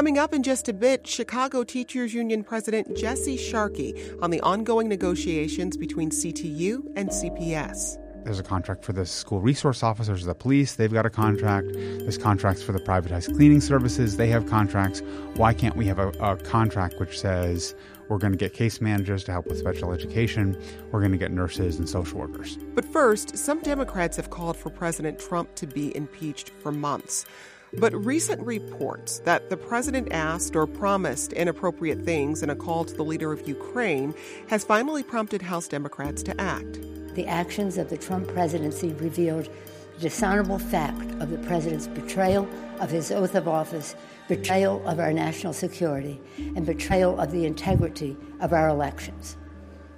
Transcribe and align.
Coming 0.00 0.16
up 0.16 0.32
in 0.32 0.42
just 0.42 0.66
a 0.70 0.72
bit, 0.72 1.06
Chicago 1.06 1.62
Teachers 1.62 2.14
Union 2.14 2.42
President 2.42 2.96
Jesse 2.96 3.36
Sharkey 3.36 3.94
on 4.22 4.30
the 4.30 4.40
ongoing 4.40 4.88
negotiations 4.88 5.76
between 5.76 6.08
CTU 6.08 6.90
and 6.96 7.10
CPS. 7.10 7.98
There's 8.24 8.38
a 8.38 8.42
contract 8.42 8.82
for 8.82 8.94
the 8.94 9.04
school 9.04 9.42
resource 9.42 9.82
officers 9.82 10.24
the 10.24 10.34
police. 10.34 10.76
They've 10.76 10.90
got 10.90 11.04
a 11.04 11.10
contract. 11.10 11.74
There's 11.74 12.16
contracts 12.16 12.62
for 12.62 12.72
the 12.72 12.78
privatized 12.78 13.36
cleaning 13.36 13.60
services. 13.60 14.16
They 14.16 14.28
have 14.28 14.46
contracts. 14.46 15.02
Why 15.34 15.52
can't 15.52 15.76
we 15.76 15.84
have 15.88 15.98
a, 15.98 16.08
a 16.20 16.36
contract 16.38 16.98
which 16.98 17.20
says 17.20 17.74
we're 18.08 18.16
going 18.16 18.32
to 18.32 18.38
get 18.38 18.54
case 18.54 18.80
managers 18.80 19.22
to 19.24 19.32
help 19.32 19.48
with 19.48 19.58
special 19.58 19.92
education? 19.92 20.56
We're 20.92 21.00
going 21.00 21.12
to 21.12 21.18
get 21.18 21.30
nurses 21.30 21.78
and 21.78 21.86
social 21.86 22.20
workers. 22.20 22.56
But 22.74 22.86
first, 22.86 23.36
some 23.36 23.60
Democrats 23.60 24.16
have 24.16 24.30
called 24.30 24.56
for 24.56 24.70
President 24.70 25.18
Trump 25.18 25.54
to 25.56 25.66
be 25.66 25.94
impeached 25.94 26.52
for 26.62 26.72
months. 26.72 27.26
But 27.74 27.94
recent 28.04 28.42
reports 28.42 29.20
that 29.20 29.48
the 29.48 29.56
president 29.56 30.10
asked 30.10 30.56
or 30.56 30.66
promised 30.66 31.32
inappropriate 31.32 32.04
things 32.04 32.42
in 32.42 32.50
a 32.50 32.56
call 32.56 32.84
to 32.84 32.94
the 32.94 33.04
leader 33.04 33.32
of 33.32 33.46
Ukraine 33.46 34.12
has 34.48 34.64
finally 34.64 35.04
prompted 35.04 35.40
House 35.40 35.68
Democrats 35.68 36.24
to 36.24 36.40
act. 36.40 36.80
The 37.14 37.28
actions 37.28 37.78
of 37.78 37.88
the 37.88 37.96
Trump 37.96 38.26
presidency 38.26 38.92
revealed 38.94 39.48
the 39.94 40.00
dishonorable 40.00 40.58
fact 40.58 41.12
of 41.20 41.30
the 41.30 41.38
president's 41.46 41.86
betrayal 41.86 42.48
of 42.80 42.90
his 42.90 43.12
oath 43.12 43.36
of 43.36 43.46
office, 43.46 43.94
betrayal 44.26 44.84
of 44.88 44.98
our 44.98 45.12
national 45.12 45.52
security, 45.52 46.20
and 46.38 46.66
betrayal 46.66 47.20
of 47.20 47.30
the 47.30 47.46
integrity 47.46 48.16
of 48.40 48.52
our 48.52 48.68
elections. 48.68 49.36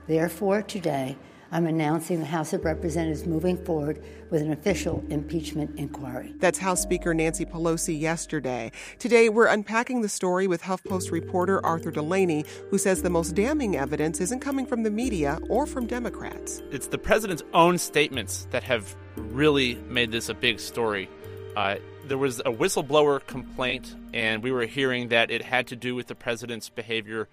Therefore, 0.09 0.61
today, 0.61 1.17
I'm 1.55 1.67
announcing 1.67 2.19
the 2.19 2.25
House 2.25 2.55
of 2.55 2.65
Representatives 2.65 3.27
moving 3.27 3.63
forward 3.63 4.03
with 4.31 4.41
an 4.41 4.53
official 4.53 5.05
impeachment 5.11 5.79
inquiry. 5.79 6.33
That's 6.39 6.59
House 6.59 6.81
Speaker 6.81 7.13
Nancy 7.13 7.45
Pelosi 7.45 8.01
yesterday. 8.01 8.73
Today, 8.99 9.29
we're 9.29 9.49
unpacking 9.49 10.01
the 10.01 10.09
story 10.09 10.47
with 10.47 10.63
HuffPost 10.63 11.11
reporter 11.11 11.63
Arthur 11.65 11.91
Delaney, 11.91 12.47
who 12.71 12.79
says 12.79 13.03
the 13.03 13.11
most 13.11 13.35
damning 13.35 13.77
evidence 13.77 14.19
isn't 14.19 14.41
coming 14.41 14.65
from 14.65 14.83
the 14.83 14.91
media 14.91 15.39
or 15.51 15.67
from 15.67 15.87
Democrats. 15.87 16.63
It's 16.71 16.87
the 16.87 16.97
president's 16.97 17.43
own 17.53 17.77
statements 17.77 18.47
that 18.51 18.63
have 18.63 18.97
really 19.17 19.75
made 19.91 20.11
this 20.11 20.31
a 20.31 20.35
big 20.35 20.59
story. 20.59 21.07
Uh, 21.55 21.77
there 22.07 22.17
was 22.17 22.41
a 22.41 22.45
whistleblower 22.45 23.27
complaint, 23.27 23.95
and 24.15 24.43
we 24.43 24.53
were 24.53 24.65
hearing 24.65 25.09
that 25.09 25.31
it 25.31 25.43
had 25.43 25.67
to 25.67 25.77
do 25.77 25.95
with 25.95 26.07
the 26.07 26.15
president's 26.15 26.71
behavior 26.71 27.29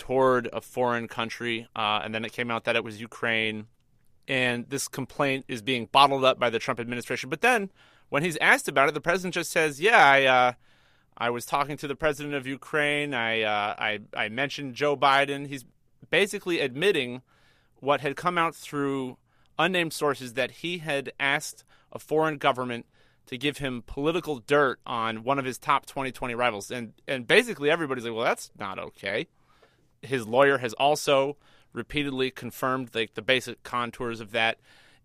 toward 0.00 0.48
a 0.52 0.62
foreign 0.62 1.06
country, 1.06 1.68
uh, 1.76 2.00
and 2.02 2.14
then 2.14 2.24
it 2.24 2.32
came 2.32 2.50
out 2.50 2.64
that 2.64 2.74
it 2.74 2.82
was 2.82 3.00
Ukraine. 3.00 3.66
And 4.26 4.68
this 4.68 4.88
complaint 4.88 5.44
is 5.46 5.60
being 5.60 5.86
bottled 5.92 6.24
up 6.24 6.38
by 6.38 6.48
the 6.48 6.58
Trump 6.58 6.80
administration. 6.80 7.28
But 7.28 7.42
then, 7.42 7.70
when 8.08 8.22
he's 8.22 8.38
asked 8.38 8.66
about 8.66 8.88
it, 8.88 8.94
the 8.94 9.00
president 9.00 9.34
just 9.34 9.50
says, 9.50 9.80
"Yeah, 9.80 9.98
I, 9.98 10.24
uh, 10.24 10.52
I 11.18 11.28
was 11.30 11.44
talking 11.44 11.76
to 11.76 11.86
the 11.86 11.94
president 11.94 12.34
of 12.34 12.46
Ukraine. 12.46 13.12
I, 13.12 13.42
uh, 13.42 13.74
I, 13.78 14.00
I 14.16 14.28
mentioned 14.30 14.74
Joe 14.74 14.96
Biden." 14.96 15.46
He's 15.46 15.64
basically 16.08 16.60
admitting 16.60 17.20
what 17.80 18.00
had 18.00 18.16
come 18.16 18.38
out 18.38 18.54
through 18.54 19.18
unnamed 19.58 19.92
sources 19.92 20.32
that 20.34 20.50
he 20.50 20.78
had 20.78 21.12
asked 21.20 21.64
a 21.92 21.98
foreign 21.98 22.38
government 22.38 22.86
to 23.26 23.36
give 23.36 23.58
him 23.58 23.82
political 23.86 24.38
dirt 24.38 24.80
on 24.86 25.24
one 25.24 25.38
of 25.38 25.44
his 25.44 25.58
top 25.58 25.84
2020 25.84 26.34
rivals. 26.34 26.70
And 26.70 26.94
and 27.06 27.26
basically 27.26 27.70
everybody's 27.70 28.04
like, 28.04 28.14
"Well, 28.14 28.24
that's 28.24 28.50
not 28.58 28.78
okay." 28.78 29.28
His 30.02 30.26
lawyer 30.26 30.58
has 30.58 30.72
also 30.74 31.36
repeatedly 31.72 32.30
confirmed 32.30 32.88
the, 32.88 33.08
the 33.14 33.22
basic 33.22 33.62
contours 33.62 34.20
of 34.20 34.32
that. 34.32 34.58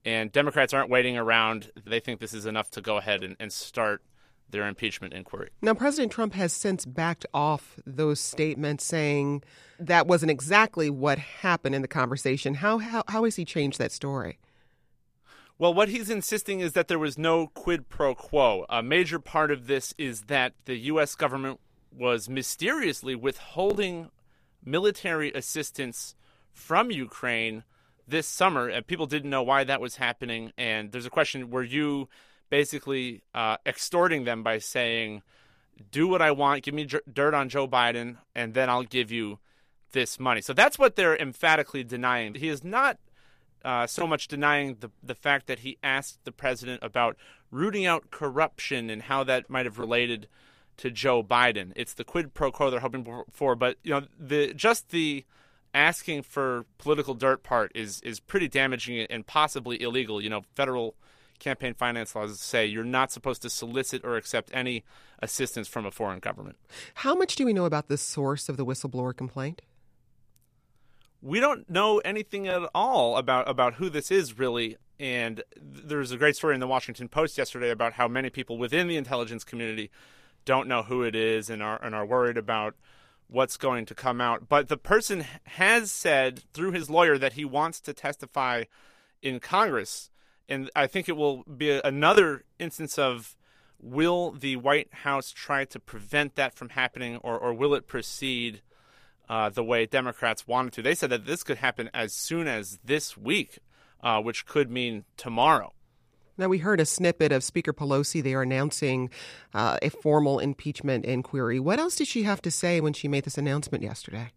And 0.03 0.31
Democrats 0.31 0.73
aren't 0.73 0.89
waiting 0.89 1.17
around. 1.17 1.72
They 1.83 2.00
think 2.00 2.19
this 2.19 2.33
is 2.33 2.45
enough 2.45 2.69
to 2.72 2.81
go 2.81 2.97
ahead 2.97 3.23
and, 3.23 3.35
and 3.39 3.51
start 3.51 4.01
their 4.50 4.67
impeachment 4.67 5.13
inquiry. 5.13 5.50
Now, 5.61 5.73
President 5.73 6.11
Trump 6.11 6.33
has 6.33 6.53
since 6.53 6.85
backed 6.85 7.25
off 7.33 7.79
those 7.85 8.19
statements, 8.19 8.85
saying 8.85 9.44
that 9.79 10.06
wasn't 10.06 10.31
exactly 10.31 10.89
what 10.89 11.17
happened 11.17 11.73
in 11.73 11.81
the 11.81 11.88
conversation. 11.88 12.56
How, 12.56 12.77
how, 12.77 13.03
how 13.07 13.23
has 13.23 13.35
he 13.35 13.45
changed 13.45 13.79
that 13.79 13.91
story? 13.91 14.39
Well, 15.57 15.73
what 15.73 15.89
he's 15.89 16.09
insisting 16.09 16.59
is 16.59 16.73
that 16.73 16.88
there 16.88 17.00
was 17.00 17.17
no 17.17 17.47
quid 17.47 17.89
pro 17.89 18.13
quo. 18.13 18.66
A 18.69 18.83
major 18.83 19.19
part 19.19 19.51
of 19.51 19.67
this 19.67 19.94
is 19.97 20.23
that 20.23 20.53
the 20.66 20.75
U.S. 20.75 21.16
government 21.16 21.59
was 21.91 22.29
mysteriously 22.29 23.16
withholding 23.16 24.09
military 24.65 25.31
assistance 25.33 26.15
from 26.51 26.91
Ukraine 26.91 27.63
this 28.07 28.27
summer, 28.27 28.67
and 28.67 28.85
people 28.85 29.05
didn't 29.05 29.29
know 29.29 29.43
why 29.43 29.63
that 29.63 29.81
was 29.81 29.97
happening. 29.97 30.51
And 30.57 30.91
there's 30.91 31.05
a 31.05 31.11
question: 31.11 31.49
Were 31.49 31.63
you 31.63 32.09
basically 32.49 33.23
uh, 33.33 33.57
extorting 33.65 34.23
them 34.23 34.43
by 34.43 34.59
saying, 34.59 35.21
"Do 35.91 36.07
what 36.07 36.21
I 36.21 36.31
want, 36.31 36.63
give 36.63 36.73
me 36.73 36.87
dirt 37.11 37.33
on 37.33 37.49
Joe 37.49 37.67
Biden, 37.67 38.17
and 38.35 38.53
then 38.53 38.69
I'll 38.69 38.83
give 38.83 39.11
you 39.11 39.39
this 39.91 40.19
money"? 40.19 40.41
So 40.41 40.53
that's 40.53 40.79
what 40.79 40.95
they're 40.95 41.17
emphatically 41.17 41.83
denying. 41.83 42.35
He 42.35 42.49
is 42.49 42.63
not. 42.63 42.97
Uh, 43.63 43.87
so 43.87 44.05
much 44.05 44.27
denying 44.27 44.77
the 44.79 44.91
the 45.01 45.15
fact 45.15 45.47
that 45.47 45.59
he 45.59 45.79
asked 45.81 46.19
the 46.23 46.31
president 46.31 46.83
about 46.83 47.17
rooting 47.49 47.83
out 47.83 48.11
corruption 48.11 48.91
and 48.91 49.01
how 49.01 49.23
that 49.23 49.49
might 49.49 49.65
have 49.65 49.79
related 49.79 50.27
to 50.78 50.91
Joe 50.91 51.24
Biden. 51.24 51.72
It's 51.75 51.94
the 51.94 52.03
quid 52.03 52.34
pro 52.34 52.52
quo 52.52 52.69
they're 52.69 52.80
hoping 52.80 53.24
for, 53.31 53.56
but 53.56 53.78
you 53.84 53.91
know, 53.91 54.08
the 54.19 54.53
just 54.53 54.90
the 54.90 55.25
asking 55.74 56.24
for 56.24 56.66
political 56.78 57.13
dirt 57.13 57.44
part 57.44 57.72
is 57.75 58.02
is 58.02 58.19
pretty 58.19 58.47
damaging 58.47 59.06
and 59.09 59.28
possibly 59.28 59.81
illegal. 59.81 60.22
You 60.22 60.30
know, 60.30 60.41
federal 60.56 60.96
campaign 61.40 61.74
finance 61.74 62.16
laws 62.16 62.40
say 62.40 62.66
you're 62.66 62.84
not 62.84 63.12
supposed 63.12 63.41
to 63.41 63.50
solicit 63.50 64.03
or 64.06 64.16
accept 64.16 64.50
any 64.53 64.84
assistance 65.19 65.68
from 65.68 65.86
a 65.86 65.91
foreign 65.91 66.19
government. 66.19 66.58
How 66.96 67.13
much 67.13 67.36
do 67.36 67.46
we 67.46 67.53
know 67.53 67.66
about 67.66 67.88
the 67.88 67.97
source 67.97 68.47
of 68.47 68.57
the 68.57 68.66
whistleblower 68.66 69.16
complaint? 69.16 69.62
We 71.22 71.40
don't 71.40 71.69
know 71.69 72.00
anything 72.00 72.47
at 72.47 72.69
all 72.74 73.18
about 73.18 73.50
about 73.50 73.75
who 73.75 73.90
this 73.90 74.12
is 74.12 74.38
really. 74.38 74.78
And 74.97 75.44
there's 75.57 76.12
a 76.12 76.18
great 76.18 76.38
story 76.38 76.53
in 76.53 76.62
the 76.62 76.68
Washington 76.68 77.09
Post 77.09 77.38
yesterday 77.38 77.69
about 77.69 77.94
how 77.94 78.07
many 78.07 78.30
people 78.30 78.57
within 78.57 78.88
the 78.88 78.96
intelligence 78.96 79.44
community 79.44 79.92
don't 80.45 80.67
know 80.67 80.83
who 80.83 81.03
it 81.03 81.16
is 81.16 81.50
and 81.50 81.61
are 81.61 81.79
and 81.83 81.94
are 81.94 82.06
worried 82.06 82.38
about 82.38 82.75
what's 83.28 83.57
going 83.57 83.85
to 83.88 83.95
come 83.95 84.22
out. 84.22 84.47
But 84.47 84.69
the 84.69 84.78
person 84.78 85.25
has 85.45 85.91
said 85.91 86.44
through 86.53 86.72
his 86.72 86.89
lawyer 86.89 87.17
that 87.17 87.33
he 87.33 87.44
wants 87.44 87.81
to 87.81 87.94
testify 87.94 88.66
in 89.22 89.39
Congress, 89.39 90.11
and 90.47 90.69
I 90.75 90.88
think 90.88 91.09
it 91.09 91.17
will 91.17 91.44
be 91.44 91.72
another 91.83 92.44
instance 92.59 93.00
of 93.00 93.35
will 93.79 94.31
the 94.31 94.56
White 94.56 94.94
House 94.94 95.31
try 95.31 95.66
to 95.66 95.79
prevent 95.79 96.35
that 96.35 96.53
from 96.53 96.69
happening, 96.69 97.17
or 97.17 97.38
or 97.38 97.53
will 97.53 97.73
it 97.73 97.88
proceed? 97.88 98.62
Uh, 99.27 99.50
the 99.50 99.63
way 99.63 99.88
Democrats 99.88 100.45
wanted 100.45 100.72
to. 100.72 100.83
They 100.83 100.94
said 100.94 101.09
that 101.09 101.25
this 101.25 101.41
could 101.41 101.57
happen 101.57 101.89
as 101.95 102.13
soon 102.13 102.47
as 102.47 102.77
this 102.85 103.17
week, 103.17 103.57
uh, 104.03 104.22
which 104.22 104.45
could 104.45 104.69
mean 104.69 105.03
tomorrow. 105.17 105.73
Now, 106.38 106.50
we 106.50 106.57
heard 106.57 106.81
a 106.81 106.85
snippet 106.85 107.31
of 107.31 107.44
Speaker 107.44 107.72
Pelosi 107.72 108.22
there 108.22 108.41
announcing 108.41 109.09
uh, 109.53 109.78
a 109.81 109.90
formal 109.90 110.40
impeachment 110.40 111.06
inquiry. 111.06 111.59
What 111.59 111.79
else 111.79 111.96
did 111.96 112.07
she 112.07 112.23
have 112.23 112.41
to 112.41 112.51
say 112.51 112.81
when 112.81 112.94
she 112.94 113.07
made 113.07 113.23
this 113.23 113.38
announcement 113.38 113.84
yesterday? 113.84 114.31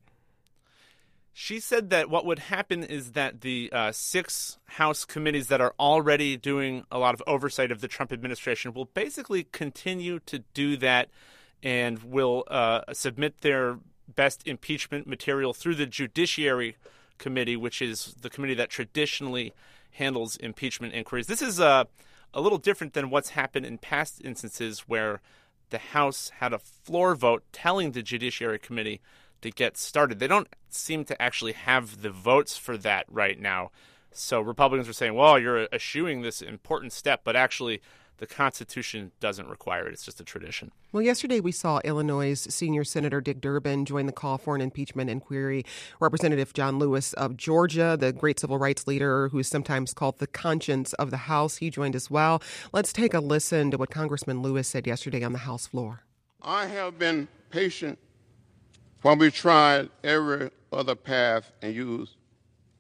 She 1.32 1.61
said 1.61 1.90
that 1.90 2.11
what 2.11 2.26
would 2.26 2.40
happen 2.40 2.82
is 2.82 3.12
that 3.12 3.43
the 3.43 3.70
uh, 3.72 3.93
six 3.93 4.58
House 4.67 5.05
committees 5.05 5.46
that 5.49 5.61
are 5.61 5.72
already 5.78 6.37
doing 6.37 6.84
a 6.90 6.99
lot 6.99 7.14
of 7.14 7.22
oversight 7.28 7.70
of 7.70 7.81
the 7.81 7.87
Trump 7.87 8.12
administration 8.12 8.72
will 8.72 8.87
basically 8.87 9.44
continue 9.44 10.19
to 10.26 10.40
do 10.52 10.76
that 10.78 11.08
and 11.62 12.02
will 12.02 12.44
uh, 12.49 12.81
submit 12.93 13.43
their 13.43 13.78
best 14.14 14.46
impeachment 14.46 15.06
material 15.06 15.52
through 15.52 15.76
the 15.76 15.87
Judiciary 15.87 16.76
Committee, 17.19 17.56
which 17.56 17.82
is 17.82 18.17
the 18.20 18.31
committee 18.31 18.55
that 18.55 18.70
traditionally 18.70 19.52
handles 19.98 20.36
impeachment 20.36 20.94
inquiries. 20.94 21.26
This 21.26 21.42
is 21.42 21.60
uh, 21.60 21.84
a 22.32 22.40
little 22.40 22.58
different 22.58 22.94
than 22.94 23.10
what's 23.10 23.30
happened 23.30 23.66
in 23.66 23.78
past 23.78 24.20
instances 24.24 24.80
where 24.80 25.20
the 25.70 25.78
House 25.78 26.30
had 26.40 26.52
a 26.52 26.58
floor 26.58 27.14
vote 27.14 27.44
telling 27.52 27.92
the 27.92 28.02
Judiciary 28.02 28.58
Committee 28.58 29.00
to 29.42 29.50
get 29.50 29.76
started. 29.76 30.18
They 30.18 30.26
don't 30.26 30.48
seem 30.68 31.04
to 31.04 31.20
actually 31.20 31.52
have 31.52 32.02
the 32.02 32.10
votes 32.10 32.56
for 32.56 32.76
that 32.78 33.04
right 33.08 33.38
now. 33.38 33.70
So 34.12 34.40
Republicans 34.40 34.88
are 34.88 34.94
saying, 34.94 35.14
well, 35.14 35.38
you're 35.38 35.68
eschewing 35.72 36.22
this 36.22 36.42
important 36.42 36.92
step, 36.92 37.20
but 37.24 37.36
actually, 37.36 37.80
the 38.19 38.26
Constitution 38.26 39.12
doesn't 39.20 39.49
require 39.49 39.87
it. 39.87 39.93
It's 39.93 40.05
just 40.05 40.20
a 40.20 40.25
tradition. 40.25 40.70
Well, 40.93 41.03
yesterday 41.03 41.41
we 41.41 41.53
saw 41.53 41.81
Illinois 41.85 42.35
senior 42.35 42.85
Senator 42.85 43.20
Dick 43.20 43.41
Durbin 43.41 43.85
join 43.85 44.06
the 44.06 44.12
call 44.12 44.38
for 44.38 44.55
an 44.55 44.61
impeachment 44.61 45.09
inquiry. 45.09 45.65
Representative 46.00 46.53
John 46.53 46.79
Lewis 46.79 47.12
of 47.15 47.37
Georgia, 47.37 47.97
the 47.99 48.12
great 48.12 48.41
civil 48.41 48.59
rights 48.59 48.87
leader 48.87 49.29
who's 49.29 49.49
sometimes 49.49 49.94
called 49.94 50.19
the 50.19 50.26
conscience 50.26 50.93
of 50.94 51.11
the 51.11 51.17
House, 51.17 51.56
he 51.56 51.70
joined 51.70 51.94
as 51.94 52.11
well. 52.11 52.43
Let's 52.73 52.93
take 52.93 53.15
a 53.15 53.20
listen 53.20 53.70
to 53.70 53.79
what 53.79 53.91
Congressman 53.91 54.43
Lewis 54.43 54.69
said 54.69 54.87
yesterday 54.87 55.23
on 55.23 55.32
the 55.32 55.38
House 55.38 55.67
floor. 55.67 56.03
I 56.43 56.67
have 56.67 56.99
been 56.99 57.29
patient 57.50 57.99
while 59.03 59.17
we 59.17 59.31
tried 59.31 59.91
every 60.03 60.50
other 60.73 60.94
path 60.94 61.53
and 61.62 61.75
used 61.75 62.15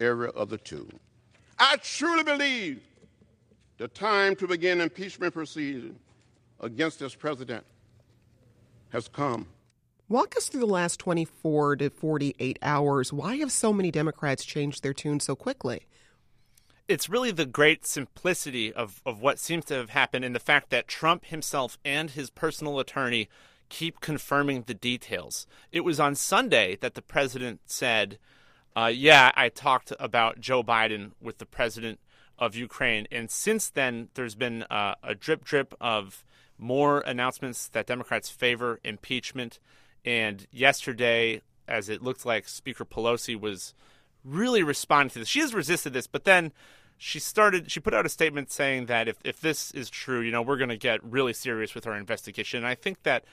every 0.00 0.30
other 0.36 0.56
tool. 0.56 0.88
I 1.58 1.76
truly 1.76 2.22
believe 2.22 2.80
the 3.78 3.88
time 3.88 4.34
to 4.36 4.46
begin 4.46 4.80
impeachment 4.80 5.32
proceedings 5.32 5.98
against 6.60 6.98
this 6.98 7.14
president 7.14 7.64
has 8.90 9.08
come. 9.08 9.46
Walk 10.08 10.36
us 10.36 10.48
through 10.48 10.60
the 10.60 10.66
last 10.66 10.98
24 10.98 11.76
to 11.76 11.90
48 11.90 12.58
hours. 12.62 13.12
Why 13.12 13.36
have 13.36 13.52
so 13.52 13.72
many 13.72 13.90
Democrats 13.90 14.44
changed 14.44 14.82
their 14.82 14.94
tune 14.94 15.20
so 15.20 15.36
quickly? 15.36 15.86
It's 16.88 17.08
really 17.08 17.30
the 17.30 17.46
great 17.46 17.86
simplicity 17.86 18.72
of, 18.72 19.02
of 19.04 19.20
what 19.20 19.38
seems 19.38 19.66
to 19.66 19.74
have 19.74 19.90
happened 19.90 20.24
and 20.24 20.34
the 20.34 20.40
fact 20.40 20.70
that 20.70 20.88
Trump 20.88 21.26
himself 21.26 21.78
and 21.84 22.10
his 22.10 22.30
personal 22.30 22.80
attorney 22.80 23.28
keep 23.68 24.00
confirming 24.00 24.62
the 24.62 24.74
details. 24.74 25.46
It 25.70 25.82
was 25.82 26.00
on 26.00 26.14
Sunday 26.14 26.76
that 26.80 26.94
the 26.94 27.02
president 27.02 27.60
said, 27.66 28.18
uh, 28.74 28.86
Yeah, 28.86 29.30
I 29.36 29.50
talked 29.50 29.92
about 30.00 30.40
Joe 30.40 30.64
Biden 30.64 31.12
with 31.20 31.36
the 31.36 31.46
president 31.46 32.00
of 32.38 32.54
Ukraine. 32.54 33.06
And 33.10 33.30
since 33.30 33.68
then, 33.70 34.08
there's 34.14 34.34
been 34.34 34.62
uh, 34.64 34.94
a 35.02 35.14
drip 35.14 35.44
drip 35.44 35.74
of 35.80 36.24
more 36.58 37.00
announcements 37.00 37.68
that 37.68 37.86
Democrats 37.86 38.30
favor 38.30 38.80
impeachment. 38.84 39.60
And 40.04 40.46
yesterday, 40.50 41.42
as 41.66 41.88
it 41.88 42.02
looked 42.02 42.24
like 42.24 42.48
Speaker 42.48 42.84
Pelosi 42.84 43.38
was 43.38 43.74
really 44.24 44.62
responding 44.62 45.10
to 45.10 45.18
this, 45.20 45.28
she 45.28 45.40
has 45.40 45.54
resisted 45.54 45.92
this, 45.92 46.06
but 46.06 46.24
then 46.24 46.52
she 46.96 47.20
started 47.20 47.70
she 47.70 47.78
put 47.78 47.94
out 47.94 48.04
a 48.04 48.08
statement 48.08 48.50
saying 48.50 48.86
that 48.86 49.06
if, 49.06 49.16
if 49.24 49.40
this 49.40 49.70
is 49.70 49.88
true, 49.88 50.20
you 50.20 50.32
know, 50.32 50.42
we're 50.42 50.56
going 50.56 50.68
to 50.68 50.76
get 50.76 51.02
really 51.04 51.32
serious 51.32 51.74
with 51.74 51.86
our 51.86 51.96
investigation. 51.96 52.58
And 52.58 52.66
I 52.66 52.74
think 52.74 53.04
that 53.04 53.24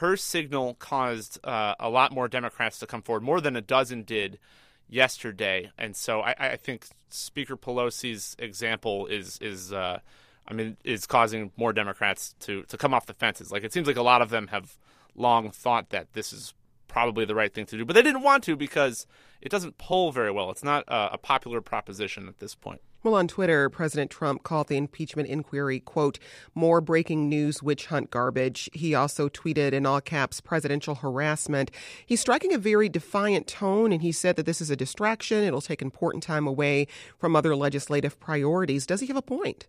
her 0.00 0.16
signal 0.16 0.74
caused 0.74 1.38
uh, 1.44 1.74
a 1.80 1.88
lot 1.88 2.12
more 2.12 2.28
Democrats 2.28 2.78
to 2.80 2.86
come 2.86 3.00
forward, 3.00 3.22
more 3.22 3.40
than 3.40 3.56
a 3.56 3.62
dozen 3.62 4.02
did 4.02 4.38
yesterday, 4.88 5.70
and 5.78 5.96
so 5.96 6.20
I, 6.20 6.34
I 6.38 6.56
think 6.56 6.86
Speaker 7.08 7.56
Pelosi's 7.56 8.36
example 8.38 9.06
is 9.06 9.38
is 9.40 9.72
uh, 9.72 10.00
I 10.46 10.54
mean 10.54 10.76
is 10.84 11.06
causing 11.06 11.52
more 11.56 11.72
Democrats 11.72 12.34
to 12.40 12.62
to 12.64 12.76
come 12.76 12.94
off 12.94 13.06
the 13.06 13.14
fences. 13.14 13.50
Like 13.50 13.64
it 13.64 13.72
seems 13.72 13.86
like 13.86 13.96
a 13.96 14.02
lot 14.02 14.22
of 14.22 14.30
them 14.30 14.48
have 14.48 14.76
long 15.14 15.50
thought 15.50 15.90
that 15.90 16.12
this 16.12 16.32
is 16.32 16.54
probably 16.88 17.24
the 17.24 17.34
right 17.34 17.52
thing 17.52 17.66
to 17.66 17.76
do, 17.76 17.84
but 17.84 17.94
they 17.94 18.02
didn't 18.02 18.22
want 18.22 18.44
to 18.44 18.56
because 18.56 19.06
it 19.40 19.50
doesn't 19.50 19.78
poll 19.78 20.12
very 20.12 20.30
well. 20.30 20.50
It's 20.50 20.64
not 20.64 20.84
a, 20.88 21.14
a 21.14 21.18
popular 21.18 21.60
proposition 21.60 22.28
at 22.28 22.38
this 22.38 22.54
point. 22.54 22.80
Well, 23.06 23.14
on 23.14 23.28
Twitter, 23.28 23.70
President 23.70 24.10
Trump 24.10 24.42
called 24.42 24.66
the 24.66 24.76
impeachment 24.76 25.28
inquiry, 25.28 25.78
quote, 25.78 26.18
more 26.56 26.80
breaking 26.80 27.28
news 27.28 27.62
witch 27.62 27.86
hunt 27.86 28.10
garbage. 28.10 28.68
He 28.72 28.96
also 28.96 29.28
tweeted 29.28 29.72
in 29.72 29.86
all 29.86 30.00
caps, 30.00 30.40
presidential 30.40 30.96
harassment. 30.96 31.70
He's 32.04 32.20
striking 32.20 32.52
a 32.52 32.58
very 32.58 32.88
defiant 32.88 33.46
tone, 33.46 33.92
and 33.92 34.02
he 34.02 34.10
said 34.10 34.34
that 34.34 34.44
this 34.44 34.60
is 34.60 34.70
a 34.70 34.76
distraction. 34.76 35.44
It'll 35.44 35.60
take 35.60 35.82
important 35.82 36.24
time 36.24 36.48
away 36.48 36.88
from 37.16 37.36
other 37.36 37.54
legislative 37.54 38.18
priorities. 38.18 38.86
Does 38.86 39.02
he 39.02 39.06
have 39.06 39.16
a 39.16 39.22
point? 39.22 39.68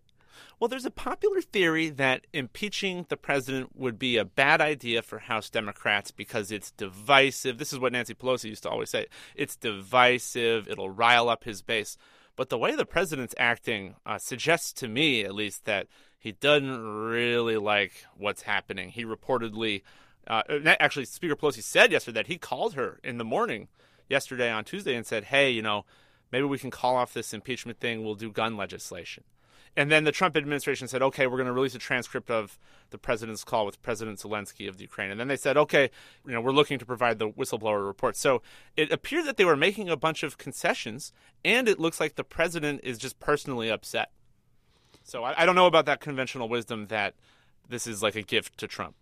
Well, 0.58 0.66
there's 0.66 0.84
a 0.84 0.90
popular 0.90 1.40
theory 1.40 1.90
that 1.90 2.26
impeaching 2.32 3.06
the 3.08 3.16
president 3.16 3.76
would 3.76 4.00
be 4.00 4.16
a 4.16 4.24
bad 4.24 4.60
idea 4.60 5.00
for 5.00 5.20
House 5.20 5.48
Democrats 5.48 6.10
because 6.10 6.50
it's 6.50 6.72
divisive. 6.72 7.58
This 7.58 7.72
is 7.72 7.78
what 7.78 7.92
Nancy 7.92 8.14
Pelosi 8.14 8.46
used 8.46 8.64
to 8.64 8.68
always 8.68 8.90
say 8.90 9.06
it's 9.36 9.54
divisive, 9.54 10.66
it'll 10.66 10.90
rile 10.90 11.28
up 11.28 11.44
his 11.44 11.62
base. 11.62 11.96
But 12.38 12.50
the 12.50 12.56
way 12.56 12.76
the 12.76 12.86
president's 12.86 13.34
acting 13.36 13.96
uh, 14.06 14.18
suggests 14.18 14.72
to 14.74 14.86
me, 14.86 15.24
at 15.24 15.34
least, 15.34 15.64
that 15.64 15.88
he 16.20 16.30
doesn't 16.30 16.80
really 16.80 17.56
like 17.56 18.04
what's 18.16 18.42
happening. 18.42 18.90
He 18.90 19.04
reportedly, 19.04 19.82
uh, 20.28 20.42
actually, 20.78 21.06
Speaker 21.06 21.34
Pelosi 21.34 21.64
said 21.64 21.90
yesterday 21.90 22.20
that 22.20 22.28
he 22.28 22.38
called 22.38 22.74
her 22.74 23.00
in 23.02 23.18
the 23.18 23.24
morning 23.24 23.66
yesterday 24.08 24.52
on 24.52 24.62
Tuesday 24.62 24.94
and 24.94 25.04
said, 25.04 25.24
hey, 25.24 25.50
you 25.50 25.62
know, 25.62 25.84
maybe 26.30 26.44
we 26.44 26.60
can 26.60 26.70
call 26.70 26.94
off 26.94 27.12
this 27.12 27.34
impeachment 27.34 27.80
thing. 27.80 28.04
We'll 28.04 28.14
do 28.14 28.30
gun 28.30 28.56
legislation. 28.56 29.24
And 29.78 29.92
then 29.92 30.02
the 30.02 30.10
Trump 30.10 30.36
administration 30.36 30.88
said, 30.88 31.02
okay, 31.02 31.28
we're 31.28 31.36
going 31.36 31.46
to 31.46 31.52
release 31.52 31.76
a 31.76 31.78
transcript 31.78 32.32
of 32.32 32.58
the 32.90 32.98
president's 32.98 33.44
call 33.44 33.64
with 33.64 33.80
President 33.80 34.18
Zelensky 34.18 34.68
of 34.68 34.76
the 34.76 34.82
Ukraine. 34.82 35.12
And 35.12 35.20
then 35.20 35.28
they 35.28 35.36
said, 35.36 35.56
okay, 35.56 35.88
you 36.26 36.32
know, 36.32 36.40
we're 36.40 36.50
looking 36.50 36.80
to 36.80 36.84
provide 36.84 37.20
the 37.20 37.30
whistleblower 37.30 37.86
report. 37.86 38.16
So 38.16 38.42
it 38.76 38.90
appeared 38.90 39.24
that 39.26 39.36
they 39.36 39.44
were 39.44 39.56
making 39.56 39.88
a 39.88 39.96
bunch 39.96 40.24
of 40.24 40.36
concessions, 40.36 41.12
and 41.44 41.68
it 41.68 41.78
looks 41.78 42.00
like 42.00 42.16
the 42.16 42.24
president 42.24 42.80
is 42.82 42.98
just 42.98 43.20
personally 43.20 43.70
upset. 43.70 44.10
So 45.04 45.22
I, 45.22 45.42
I 45.42 45.46
don't 45.46 45.54
know 45.54 45.68
about 45.68 45.86
that 45.86 46.00
conventional 46.00 46.48
wisdom 46.48 46.88
that 46.88 47.14
this 47.68 47.86
is 47.86 48.02
like 48.02 48.16
a 48.16 48.22
gift 48.22 48.58
to 48.58 48.66
Trump. 48.66 48.96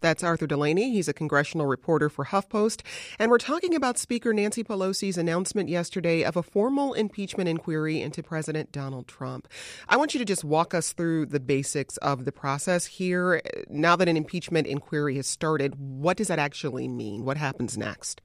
That's 0.00 0.24
Arthur 0.24 0.46
Delaney. 0.46 0.90
He's 0.90 1.08
a 1.08 1.12
congressional 1.12 1.66
reporter 1.66 2.08
for 2.08 2.24
HuffPost. 2.26 2.82
And 3.18 3.30
we're 3.30 3.38
talking 3.38 3.74
about 3.74 3.98
Speaker 3.98 4.32
Nancy 4.32 4.64
Pelosi's 4.64 5.18
announcement 5.18 5.68
yesterday 5.68 6.22
of 6.22 6.36
a 6.36 6.42
formal 6.42 6.94
impeachment 6.94 7.48
inquiry 7.48 8.00
into 8.00 8.22
President 8.22 8.72
Donald 8.72 9.06
Trump. 9.06 9.46
I 9.88 9.98
want 9.98 10.14
you 10.14 10.18
to 10.18 10.24
just 10.24 10.42
walk 10.42 10.72
us 10.72 10.92
through 10.92 11.26
the 11.26 11.40
basics 11.40 11.98
of 11.98 12.24
the 12.24 12.32
process 12.32 12.86
here. 12.86 13.42
Now 13.68 13.94
that 13.96 14.08
an 14.08 14.16
impeachment 14.16 14.66
inquiry 14.66 15.16
has 15.16 15.26
started, 15.26 15.74
what 15.78 16.16
does 16.16 16.28
that 16.28 16.38
actually 16.38 16.88
mean? 16.88 17.24
What 17.26 17.36
happens 17.36 17.76
next? 17.76 18.22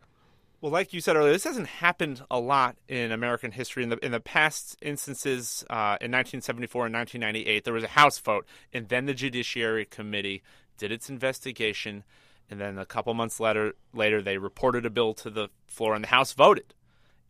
Well, 0.62 0.72
like 0.72 0.94
you 0.94 1.02
said 1.02 1.16
earlier, 1.16 1.32
this 1.32 1.44
hasn't 1.44 1.68
happened 1.68 2.24
a 2.32 2.40
lot 2.40 2.76
in 2.88 3.12
American 3.12 3.52
history. 3.52 3.84
In 3.84 3.90
the 3.90 4.04
in 4.04 4.12
the 4.12 4.20
past 4.20 4.78
instances, 4.82 5.64
uh, 5.70 6.02
in 6.02 6.10
1974 6.12 6.88
and 6.88 6.96
1998, 6.96 7.64
there 7.66 7.74
was 7.74 7.84
a 7.84 7.90
House 7.90 8.18
vote, 8.18 8.48
and 8.74 8.90
then 8.90 9.06
the 9.06 9.14
Judiciary 9.14 9.86
Committee 9.86 10.42
did 10.78 10.92
its 10.92 11.10
investigation, 11.10 12.04
and 12.50 12.60
then 12.60 12.78
a 12.78 12.86
couple 12.86 13.14
months 13.14 13.40
later, 13.40 13.74
later 13.94 14.22
they 14.22 14.38
reported 14.38 14.86
a 14.86 14.90
bill 14.90 15.14
to 15.16 15.30
the 15.30 15.50
floor, 15.68 15.96
and 15.96 16.04
the 16.04 16.10
House 16.10 16.34
voted. 16.34 16.74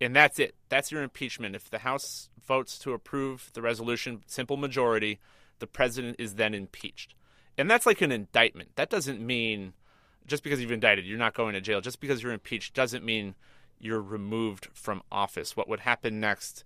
And 0.01 0.15
that's 0.15 0.39
it. 0.39 0.55
That's 0.69 0.91
your 0.91 1.03
impeachment. 1.03 1.55
If 1.55 1.69
the 1.69 1.79
House 1.79 2.29
votes 2.45 2.77
to 2.79 2.93
approve 2.93 3.49
the 3.53 3.61
resolution, 3.61 4.23
simple 4.27 4.57
majority, 4.57 5.19
the 5.59 5.67
president 5.67 6.17
is 6.19 6.35
then 6.35 6.53
impeached. 6.53 7.15
And 7.57 7.71
that's 7.71 7.85
like 7.85 8.01
an 8.01 8.11
indictment. 8.11 8.75
That 8.75 8.89
doesn't 8.89 9.25
mean 9.25 9.73
just 10.27 10.43
because 10.43 10.59
you've 10.59 10.71
indicted, 10.71 11.05
you're 11.05 11.17
not 11.17 11.33
going 11.33 11.53
to 11.53 11.61
jail. 11.61 11.81
Just 11.81 11.99
because 11.99 12.23
you're 12.23 12.33
impeached 12.33 12.73
doesn't 12.73 13.05
mean 13.05 13.35
you're 13.79 14.01
removed 14.01 14.69
from 14.73 15.01
office. 15.11 15.55
What 15.55 15.69
would 15.69 15.81
happen 15.81 16.19
next, 16.19 16.63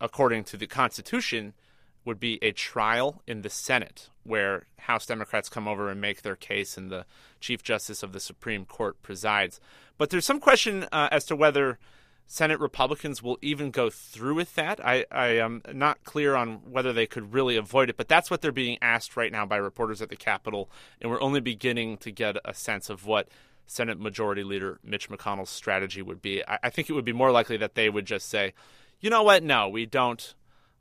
according 0.00 0.44
to 0.44 0.56
the 0.56 0.66
Constitution, 0.66 1.54
would 2.04 2.20
be 2.20 2.38
a 2.42 2.52
trial 2.52 3.22
in 3.26 3.42
the 3.42 3.50
Senate 3.50 4.08
where 4.24 4.66
House 4.78 5.06
Democrats 5.06 5.48
come 5.48 5.68
over 5.68 5.90
and 5.90 6.00
make 6.00 6.22
their 6.22 6.36
case 6.36 6.76
and 6.76 6.90
the 6.90 7.04
Chief 7.40 7.62
Justice 7.62 8.02
of 8.02 8.12
the 8.12 8.20
Supreme 8.20 8.64
Court 8.64 9.00
presides. 9.02 9.60
But 9.98 10.10
there's 10.10 10.24
some 10.24 10.40
question 10.40 10.86
uh, 10.92 11.08
as 11.10 11.24
to 11.26 11.36
whether 11.36 11.78
Senate 12.26 12.60
Republicans 12.60 13.22
will 13.22 13.38
even 13.42 13.70
go 13.70 13.90
through 13.90 14.36
with 14.36 14.54
that. 14.54 14.78
I, 14.86 15.04
I 15.10 15.28
am 15.38 15.62
not 15.72 16.04
clear 16.04 16.36
on 16.36 16.70
whether 16.70 16.92
they 16.92 17.06
could 17.06 17.34
really 17.34 17.56
avoid 17.56 17.90
it, 17.90 17.96
but 17.96 18.08
that's 18.08 18.30
what 18.30 18.40
they're 18.40 18.52
being 18.52 18.78
asked 18.80 19.16
right 19.16 19.32
now 19.32 19.44
by 19.44 19.56
reporters 19.56 20.00
at 20.00 20.10
the 20.10 20.16
Capitol. 20.16 20.70
And 21.00 21.10
we're 21.10 21.20
only 21.20 21.40
beginning 21.40 21.96
to 21.98 22.12
get 22.12 22.36
a 22.44 22.54
sense 22.54 22.88
of 22.88 23.04
what 23.04 23.28
Senate 23.66 23.98
Majority 23.98 24.44
Leader 24.44 24.78
Mitch 24.84 25.10
McConnell's 25.10 25.50
strategy 25.50 26.02
would 26.02 26.22
be. 26.22 26.46
I, 26.46 26.58
I 26.62 26.70
think 26.70 26.88
it 26.88 26.92
would 26.92 27.04
be 27.04 27.12
more 27.12 27.32
likely 27.32 27.56
that 27.56 27.74
they 27.74 27.90
would 27.90 28.06
just 28.06 28.28
say, 28.28 28.54
you 29.00 29.10
know 29.10 29.24
what, 29.24 29.42
no, 29.42 29.68
we 29.68 29.86
don't 29.86 30.34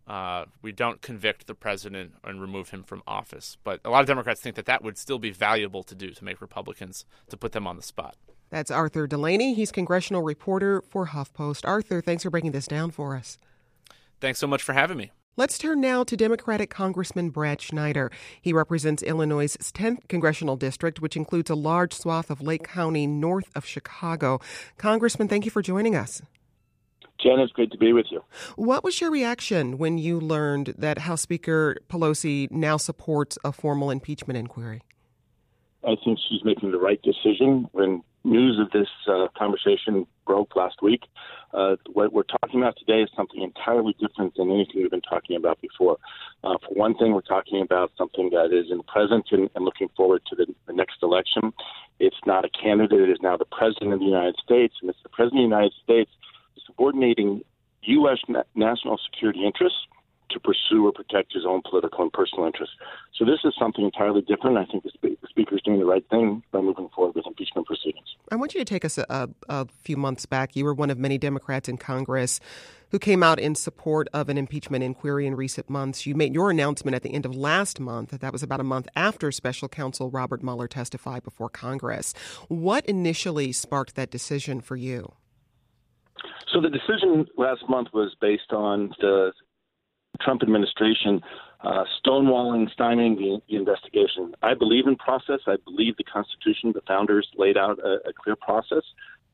uh, 0.09 0.45
we 0.63 0.71
don't 0.71 1.01
convict 1.01 1.45
the 1.45 1.53
president 1.53 2.13
and 2.23 2.41
remove 2.41 2.71
him 2.71 2.83
from 2.83 3.03
office. 3.05 3.57
But 3.63 3.79
a 3.85 3.91
lot 3.91 4.01
of 4.01 4.07
Democrats 4.07 4.41
think 4.41 4.55
that 4.55 4.65
that 4.65 4.83
would 4.83 4.97
still 4.97 5.19
be 5.19 5.29
valuable 5.29 5.83
to 5.83 5.93
do 5.93 6.09
to 6.11 6.23
make 6.25 6.41
Republicans 6.41 7.05
to 7.29 7.37
put 7.37 7.51
them 7.51 7.67
on 7.67 7.75
the 7.75 7.83
spot. 7.83 8.15
That's 8.49 8.71
Arthur 8.71 9.05
Delaney. 9.05 9.53
He's 9.53 9.71
congressional 9.71 10.23
reporter 10.23 10.81
for 10.89 11.07
HuffPost. 11.07 11.67
Arthur, 11.67 12.01
thanks 12.01 12.23
for 12.23 12.31
breaking 12.31 12.51
this 12.51 12.67
down 12.67 12.89
for 12.89 13.15
us. 13.15 13.37
Thanks 14.19 14.39
so 14.39 14.47
much 14.47 14.63
for 14.63 14.73
having 14.73 14.97
me. 14.97 15.11
Let's 15.37 15.59
turn 15.59 15.79
now 15.79 16.03
to 16.03 16.17
Democratic 16.17 16.71
Congressman 16.71 17.29
Brad 17.29 17.61
Schneider. 17.61 18.11
He 18.41 18.51
represents 18.51 19.03
Illinois' 19.03 19.55
10th 19.57 20.07
congressional 20.09 20.57
district, 20.57 21.01
which 21.01 21.15
includes 21.15 21.51
a 21.51 21.55
large 21.55 21.93
swath 21.93 22.31
of 22.31 22.41
Lake 22.41 22.63
County 22.63 23.05
north 23.05 23.49
of 23.55 23.65
Chicago. 23.65 24.41
Congressman, 24.77 25.27
thank 25.27 25.45
you 25.45 25.51
for 25.51 25.61
joining 25.61 25.95
us. 25.95 26.21
Jen, 27.21 27.39
it's 27.39 27.51
great 27.51 27.71
to 27.71 27.77
be 27.77 27.93
with 27.93 28.07
you. 28.11 28.23
What 28.55 28.83
was 28.83 29.01
your 29.01 29.11
reaction 29.11 29.77
when 29.77 29.97
you 29.97 30.19
learned 30.19 30.75
that 30.77 30.99
House 30.99 31.21
Speaker 31.21 31.77
Pelosi 31.89 32.49
now 32.49 32.77
supports 32.77 33.38
a 33.43 33.51
formal 33.51 33.91
impeachment 33.91 34.38
inquiry? 34.38 34.81
I 35.83 35.95
think 36.03 36.19
she's 36.29 36.43
making 36.43 36.71
the 36.71 36.79
right 36.79 37.01
decision 37.01 37.67
when 37.71 38.03
news 38.23 38.59
of 38.59 38.69
this 38.71 38.89
uh, 39.07 39.27
conversation 39.38 40.05
broke 40.25 40.55
last 40.55 40.81
week. 40.81 41.03
Uh, 41.53 41.77
what 41.93 42.13
we're 42.13 42.23
talking 42.23 42.61
about 42.61 42.75
today 42.77 43.01
is 43.01 43.09
something 43.15 43.41
entirely 43.41 43.95
different 43.99 44.35
than 44.35 44.51
anything 44.51 44.81
we've 44.81 44.91
been 44.91 45.01
talking 45.01 45.35
about 45.35 45.59
before. 45.61 45.97
Uh, 46.43 46.55
for 46.67 46.73
one 46.75 46.95
thing, 46.95 47.13
we're 47.13 47.21
talking 47.21 47.61
about 47.61 47.91
something 47.97 48.29
that 48.29 48.53
is 48.53 48.69
in 48.69 48.77
the 48.77 48.83
present 48.83 49.25
and, 49.31 49.49
and 49.55 49.65
looking 49.65 49.89
forward 49.95 50.21
to 50.29 50.35
the, 50.35 50.45
the, 50.67 50.73
next 50.73 51.01
election. 51.01 51.51
It's 51.99 52.19
not 52.25 52.45
a 52.45 52.49
candidate, 52.49 53.01
it 53.01 53.09
is 53.09 53.17
now 53.21 53.38
the 53.38 53.45
President 53.45 53.93
of 53.93 53.99
the 53.99 54.05
United 54.05 54.35
States, 54.43 54.75
and 54.81 54.89
it's 54.89 54.99
the 55.01 55.09
President 55.09 55.45
of 55.45 55.49
the 55.49 55.55
United 55.55 55.73
States 55.83 56.11
subordinating 56.69 57.43
U.S. 57.83 58.19
Na- 58.27 58.43
national 58.55 58.99
security 59.11 59.45
interests 59.45 59.79
to 60.29 60.39
pursue 60.39 60.85
or 60.85 60.91
protect 60.91 61.33
his 61.33 61.45
own 61.45 61.61
political 61.67 62.03
and 62.03 62.13
personal 62.13 62.45
interests. 62.45 62.75
So 63.15 63.25
this 63.25 63.39
is 63.43 63.53
something 63.57 63.83
entirely 63.83 64.21
different. 64.21 64.57
I 64.57 64.65
think 64.65 64.83
the, 64.83 64.91
spe- 64.91 65.19
the 65.21 65.27
speaker 65.27 65.55
is 65.55 65.61
doing 65.63 65.79
the 65.79 65.85
right 65.85 66.07
thing 66.09 66.43
by 66.51 66.61
moving 66.61 66.89
forward 66.95 67.15
with 67.15 67.25
impeachment 67.25 67.67
proceedings. 67.67 68.05
I 68.31 68.35
want 68.35 68.53
you 68.53 68.59
to 68.59 68.65
take 68.65 68.85
us 68.85 68.97
a, 68.97 69.29
a, 69.49 69.67
few 69.81 69.97
months 69.97 70.25
back. 70.25 70.55
You 70.55 70.65
were 70.65 70.73
one 70.73 70.89
of 70.89 70.99
many 70.99 71.17
Democrats 71.17 71.67
in 71.67 71.77
Congress 71.77 72.39
who 72.91 72.99
came 72.99 73.23
out 73.23 73.39
in 73.39 73.55
support 73.55 74.07
of 74.13 74.29
an 74.29 74.38
impeachment 74.38 74.83
inquiry 74.83 75.25
in 75.25 75.35
recent 75.35 75.69
months. 75.69 76.05
You 76.05 76.15
made 76.15 76.33
your 76.33 76.51
announcement 76.51 76.95
at 76.95 77.03
the 77.03 77.13
end 77.13 77.25
of 77.25 77.35
last 77.35 77.79
month. 77.79 78.11
That 78.11 78.33
was 78.33 78.43
about 78.43 78.59
a 78.59 78.63
month 78.63 78.88
after 78.95 79.31
special 79.31 79.67
counsel 79.67 80.09
Robert 80.09 80.43
Mueller 80.43 80.67
testified 80.67 81.23
before 81.23 81.49
Congress. 81.49 82.13
What 82.47 82.85
initially 82.85 83.51
sparked 83.51 83.95
that 83.95 84.11
decision 84.11 84.61
for 84.61 84.75
you? 84.75 85.13
So 86.59 86.63
the 86.63 86.77
decision 86.77 87.25
last 87.37 87.63
month 87.69 87.87
was 87.93 88.13
based 88.19 88.51
on 88.51 88.91
the 88.99 89.31
Trump 90.19 90.43
administration 90.43 91.21
uh, 91.61 91.85
stonewalling, 92.03 92.67
stymieing 92.77 93.15
the, 93.15 93.39
the, 93.47 93.55
investigation. 93.55 94.33
I 94.43 94.55
believe 94.55 94.85
in 94.85 94.97
process. 94.97 95.39
I 95.47 95.55
believe 95.63 95.95
the 95.95 96.03
Constitution, 96.03 96.73
the 96.73 96.81
founders 96.85 97.25
laid 97.37 97.57
out 97.57 97.79
a, 97.79 98.09
a 98.09 98.13
clear 98.13 98.35
process. 98.35 98.83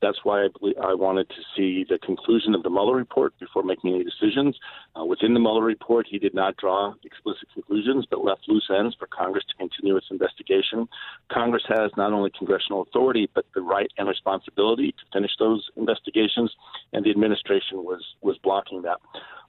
That's 0.02 0.20
why 0.24 0.46
I, 0.46 0.48
believe, 0.60 0.76
I 0.78 0.94
wanted 0.94 1.30
to 1.30 1.42
see 1.56 1.86
the 1.88 1.98
conclusion 1.98 2.54
of 2.54 2.64
the 2.64 2.70
Mueller 2.70 2.96
report 2.96 3.34
before 3.40 3.64
making 3.64 3.94
any 3.94 4.04
decisions. 4.04 4.58
Uh, 5.00 5.06
within 5.06 5.34
the 5.34 5.40
Mueller 5.40 5.64
report, 5.64 6.06
he 6.10 6.20
did 6.20 6.34
not 6.34 6.58
draw 6.58 6.94
explicit 7.04 7.48
conclusions, 7.54 8.06
but 8.10 8.24
left 8.24 8.48
loose 8.48 8.70
ends 8.70 8.96
for 9.00 9.08
Congress 9.08 9.44
to 9.50 9.56
continue 9.56 9.96
its 9.96 10.08
investigation. 10.12 10.88
Congress 11.32 11.64
has 11.68 11.92
not 11.98 12.14
only 12.14 12.32
congressional 12.38 12.82
authority, 12.82 13.30
but 13.34 13.46
the 13.56 13.62
right 13.62 13.92
and 13.98 14.08
responsibility 14.08 14.92
to 14.92 15.06
finish 15.14 15.32
those 15.40 15.66
investigations, 15.76 16.52
and 16.94 17.06
the 17.06 17.10
administration 17.10 17.84
was 17.84 18.04
was 18.22 18.38
blocking 18.44 18.82
that. 18.84 18.98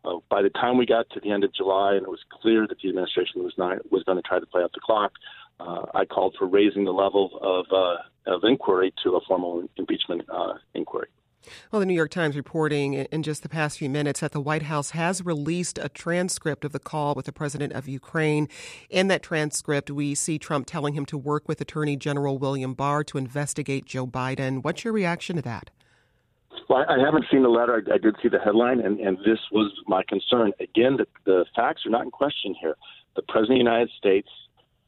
Uh, 0.05 0.19
by 0.31 0.41
the 0.41 0.51
time 0.51 0.79
we 0.79 0.87
got 0.87 1.09
to 1.11 1.21
the 1.21 1.31
end 1.31 1.43
of 1.43 1.53
July, 1.53 1.95
and 1.95 2.03
it 2.03 2.11
was 2.11 2.21
clear 2.31 2.67
that 2.69 2.79
the 2.81 2.89
administration 2.89 3.43
was 3.43 3.55
not 3.59 3.79
was 3.91 4.05
going 4.05 4.17
to 4.17 4.23
try 4.23 4.39
to 4.39 4.47
play 4.47 4.63
out 4.63 4.73
the 4.73 4.81
clock, 4.81 5.13
uh, 5.61 5.87
I 5.95 6.05
called 6.05 6.37
for 6.39 6.47
raising 6.47 6.85
the 6.85 6.93
level 6.93 7.39
of 7.41 7.67
uh, 7.73 8.33
of 8.35 8.43
inquiry 8.45 8.93
to 9.05 9.17
a 9.17 9.21
formal 9.27 9.69
impeachment 9.77 10.23
uh, 10.29 10.55
inquiry. 10.75 11.09
Well, 11.71 11.81
the 11.81 11.87
New 11.87 11.95
York 11.95 12.11
Times 12.11 12.37
reporting 12.37 12.95
in 12.95 13.23
just 13.23 13.43
the 13.43 13.49
past 13.49 13.79
few 13.79 13.89
minutes 13.89 14.21
that 14.21 14.33
the 14.33 14.41
White 14.41 14.65
House 14.65 14.91
has 14.91 15.25
released 15.25 15.79
a 15.79 15.89
transcript 15.89 16.65
of 16.65 16.73
the 16.73 16.81
call 16.81 17.15
with 17.15 17.27
the 17.27 17.33
president 17.33 17.73
of 17.73 17.87
Ukraine. 17.89 18.49
In 18.91 19.09
that 19.09 19.23
transcript, 19.23 19.91
we 19.91 20.15
see 20.15 20.39
Trump 20.39 20.67
telling 20.67 20.95
him 20.95 21.07
to 21.07 21.17
work 21.19 21.47
with 21.49 21.61
Attorney 21.61 21.97
General 21.97 22.39
William 22.39 22.75
Barr 22.75 23.05
to 23.05 23.19
investigate 23.19 23.85
Joe 23.85 24.07
Biden. 24.07 24.63
What's 24.63 24.85
your 24.85 24.93
reaction 24.93 25.37
to 25.37 25.43
that? 25.43 25.71
Well, 26.69 26.85
I 26.89 26.99
haven't 26.99 27.27
seen 27.31 27.43
the 27.43 27.49
letter. 27.49 27.83
I, 27.93 27.99
did 27.99 28.17
see 28.21 28.29
the 28.29 28.41
headline, 28.41 28.81
and, 28.81 28.99
and 28.99 29.19
this 29.19 29.39
was 29.53 29.73
my 29.87 30.03
concern. 30.09 30.53
Again, 30.59 30.97
the, 30.97 31.07
the 31.25 31.45
facts 31.55 31.87
are 31.87 31.91
not 31.91 32.03
in 32.03 32.11
question 32.11 32.57
here. 32.61 32.77
The 33.15 33.23
President 33.23 33.61
of 33.61 33.65
the 33.65 33.71
United 33.71 33.91
States 33.97 34.29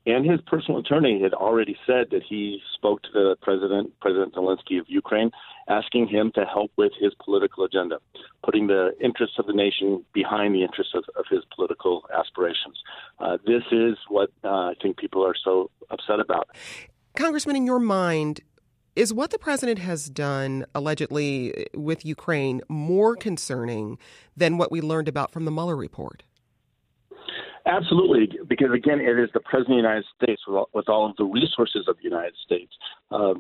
and 0.09 0.25
his 0.29 0.41
personal 0.47 0.81
attorney 0.81 1.21
had 1.23 1.35
already 1.35 1.77
said 1.87 2.07
that 2.13 2.23
he 2.27 2.63
spoke 2.75 3.03
to 3.03 3.09
the 3.13 3.37
president, 3.43 3.93
President 4.01 4.35
Zelensky 4.35 4.81
of 4.81 4.87
Ukraine, 4.89 5.31
asking 5.69 6.09
him 6.09 6.33
to 6.35 6.47
help 6.47 6.71
with 6.79 6.93
his 6.99 7.13
political 7.23 7.63
agenda, 7.65 7.99
putting 8.43 8.69
the 8.69 8.93
interests 9.03 9.37
of 9.39 9.47
the 9.47 9.53
nation 9.53 10.03
behind 10.15 10.55
the 10.55 10.63
interests 10.63 10.95
of, 10.95 11.05
of 11.15 11.27
his 11.31 11.41
political 11.55 12.07
aspirations. 12.19 12.83
Uh, 13.21 13.37
this 13.47 13.63
is 13.71 13.99
what 14.09 14.31
uh, 14.45 14.49
I 14.49 14.75
think 14.81 14.97
people 14.97 15.25
are 15.27 15.35
so 15.45 15.71
upset 15.91 16.21
about. 16.21 16.49
Congressman, 17.15 17.57
in 17.57 17.67
your 17.67 17.79
mind, 17.79 18.41
is 18.97 19.13
what 19.13 19.31
the 19.31 19.39
president 19.39 19.79
has 19.79 20.09
done 20.09 20.65
allegedly 20.75 21.67
with 21.75 22.07
Ukraine 22.07 22.63
more 22.69 23.15
concerning 23.15 23.99
than 24.35 24.57
what 24.57 24.73
we 24.73 24.81
learned 24.81 25.07
about 25.07 25.33
from 25.33 25.45
the 25.45 25.51
Mueller 25.51 25.77
report? 25.77 26.23
Absolutely, 27.69 28.39
because 28.49 28.69
again, 28.75 28.99
it 28.99 29.19
is 29.19 29.29
the 29.35 29.41
president 29.41 29.79
of 29.79 29.83
the 29.83 29.89
United 29.89 30.05
States 30.23 30.43
with 30.47 30.57
all, 30.57 30.71
with 30.73 30.89
all 30.89 31.11
of 31.11 31.17
the 31.17 31.25
resources 31.25 31.87
of 31.87 31.97
the 31.99 32.05
United 32.05 32.35
States 32.43 32.73
uh, 33.11 33.35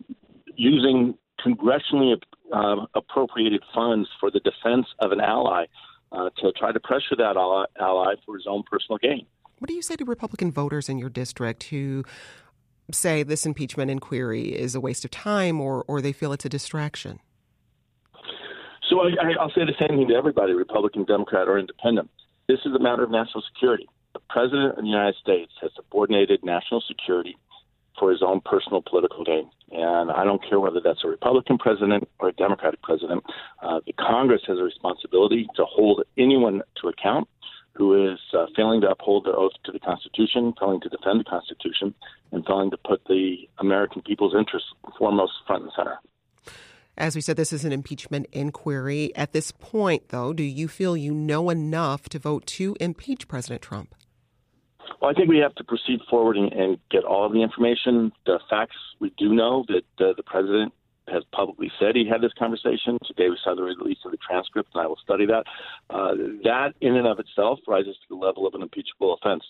using 0.54 1.14
congressionally 1.44 2.14
uh, 2.52 2.84
appropriated 2.94 3.62
funds 3.74 4.06
for 4.20 4.30
the 4.30 4.40
defense 4.40 4.86
of 4.98 5.12
an 5.12 5.20
ally 5.20 5.64
uh, 6.12 6.28
to 6.38 6.52
try 6.52 6.72
to 6.72 6.80
pressure 6.80 7.16
that 7.16 7.36
ally, 7.36 7.64
ally 7.80 8.14
for 8.26 8.36
his 8.36 8.46
own 8.46 8.62
personal 8.70 8.98
gain. 8.98 9.24
What 9.60 9.68
do 9.68 9.74
you 9.74 9.82
say 9.82 9.96
to 9.96 10.04
Republican 10.04 10.52
voters 10.52 10.90
in 10.90 10.98
your 10.98 11.08
district 11.08 11.64
who 11.64 12.04
say 12.92 13.22
this 13.22 13.46
impeachment 13.46 13.90
inquiry 13.90 14.54
is 14.54 14.74
a 14.74 14.80
waste 14.80 15.04
of 15.06 15.10
time 15.10 15.58
or, 15.60 15.84
or 15.88 16.02
they 16.02 16.12
feel 16.12 16.32
it's 16.34 16.44
a 16.44 16.50
distraction? 16.50 17.18
So 18.90 19.00
I, 19.00 19.42
will 19.42 19.52
say 19.54 19.64
the 19.64 19.74
same 19.78 19.98
thing 19.98 20.08
to 20.08 20.14
everybody, 20.14 20.52
Republican, 20.52 21.04
Democrat, 21.04 21.48
or 21.48 21.58
Independent. 21.58 22.10
This 22.46 22.58
is 22.64 22.74
a 22.74 22.78
matter 22.78 23.02
of 23.02 23.10
national 23.10 23.42
security. 23.54 23.88
President 24.28 24.78
of 24.78 24.84
the 24.84 24.88
United 24.88 25.16
States 25.16 25.52
has 25.60 25.70
subordinated 25.74 26.44
national 26.44 26.82
security 26.86 27.36
for 27.98 28.10
his 28.10 28.22
own 28.22 28.40
personal 28.40 28.82
political 28.82 29.24
gain. 29.24 29.50
And 29.72 30.10
I 30.10 30.24
don't 30.24 30.42
care 30.48 30.60
whether 30.60 30.80
that's 30.80 31.04
a 31.04 31.08
Republican 31.08 31.58
president 31.58 32.08
or 32.20 32.28
a 32.28 32.32
Democratic 32.32 32.80
president. 32.82 33.24
Uh, 33.62 33.80
the 33.86 33.92
Congress 33.94 34.42
has 34.46 34.58
a 34.58 34.62
responsibility 34.62 35.48
to 35.56 35.64
hold 35.64 36.04
anyone 36.16 36.62
to 36.80 36.88
account 36.88 37.28
who 37.74 38.10
is 38.12 38.18
uh, 38.36 38.46
failing 38.56 38.80
to 38.80 38.90
uphold 38.90 39.24
their 39.24 39.36
oath 39.36 39.52
to 39.64 39.70
the 39.70 39.78
Constitution, 39.78 40.52
failing 40.58 40.80
to 40.80 40.88
defend 40.88 41.20
the 41.20 41.24
Constitution, 41.24 41.94
and 42.32 42.44
failing 42.44 42.70
to 42.72 42.76
put 42.76 43.00
the 43.06 43.48
American 43.58 44.02
people's 44.02 44.34
interests 44.36 44.68
foremost 44.98 45.32
front 45.46 45.62
and 45.62 45.72
center. 45.76 45.98
As 46.96 47.14
we 47.14 47.20
said, 47.20 47.36
this 47.36 47.52
is 47.52 47.64
an 47.64 47.70
impeachment 47.70 48.26
inquiry. 48.32 49.14
At 49.14 49.32
this 49.32 49.52
point, 49.52 50.08
though, 50.08 50.32
do 50.32 50.42
you 50.42 50.66
feel 50.66 50.96
you 50.96 51.14
know 51.14 51.50
enough 51.50 52.08
to 52.08 52.18
vote 52.18 52.44
to 52.46 52.76
impeach 52.80 53.28
President 53.28 53.62
Trump? 53.62 53.94
Well, 55.00 55.10
I 55.10 55.14
think 55.14 55.28
we 55.28 55.38
have 55.38 55.54
to 55.56 55.64
proceed 55.64 56.00
forward 56.10 56.36
and, 56.36 56.52
and 56.52 56.78
get 56.90 57.04
all 57.04 57.24
of 57.24 57.32
the 57.32 57.42
information. 57.42 58.12
The 58.26 58.40
facts 58.50 58.76
we 58.98 59.12
do 59.16 59.32
know 59.32 59.64
that 59.68 60.04
uh, 60.04 60.12
the 60.16 60.24
president 60.24 60.72
has 61.06 61.22
publicly 61.32 61.70
said 61.78 61.94
he 61.94 62.06
had 62.06 62.20
this 62.20 62.32
conversation. 62.38 62.98
Today 63.06 63.30
we 63.30 63.38
saw 63.42 63.54
the 63.54 63.62
release 63.62 63.98
of 64.04 64.10
the 64.10 64.18
transcript, 64.18 64.70
and 64.74 64.82
I 64.82 64.86
will 64.86 64.98
study 65.02 65.24
that. 65.26 65.44
Uh, 65.88 66.14
that, 66.44 66.74
in 66.80 66.96
and 66.96 67.06
of 67.06 67.18
itself, 67.18 67.60
rises 67.66 67.96
to 67.96 68.08
the 68.10 68.16
level 68.16 68.46
of 68.46 68.54
an 68.54 68.62
impeachable 68.62 69.14
offense. 69.14 69.44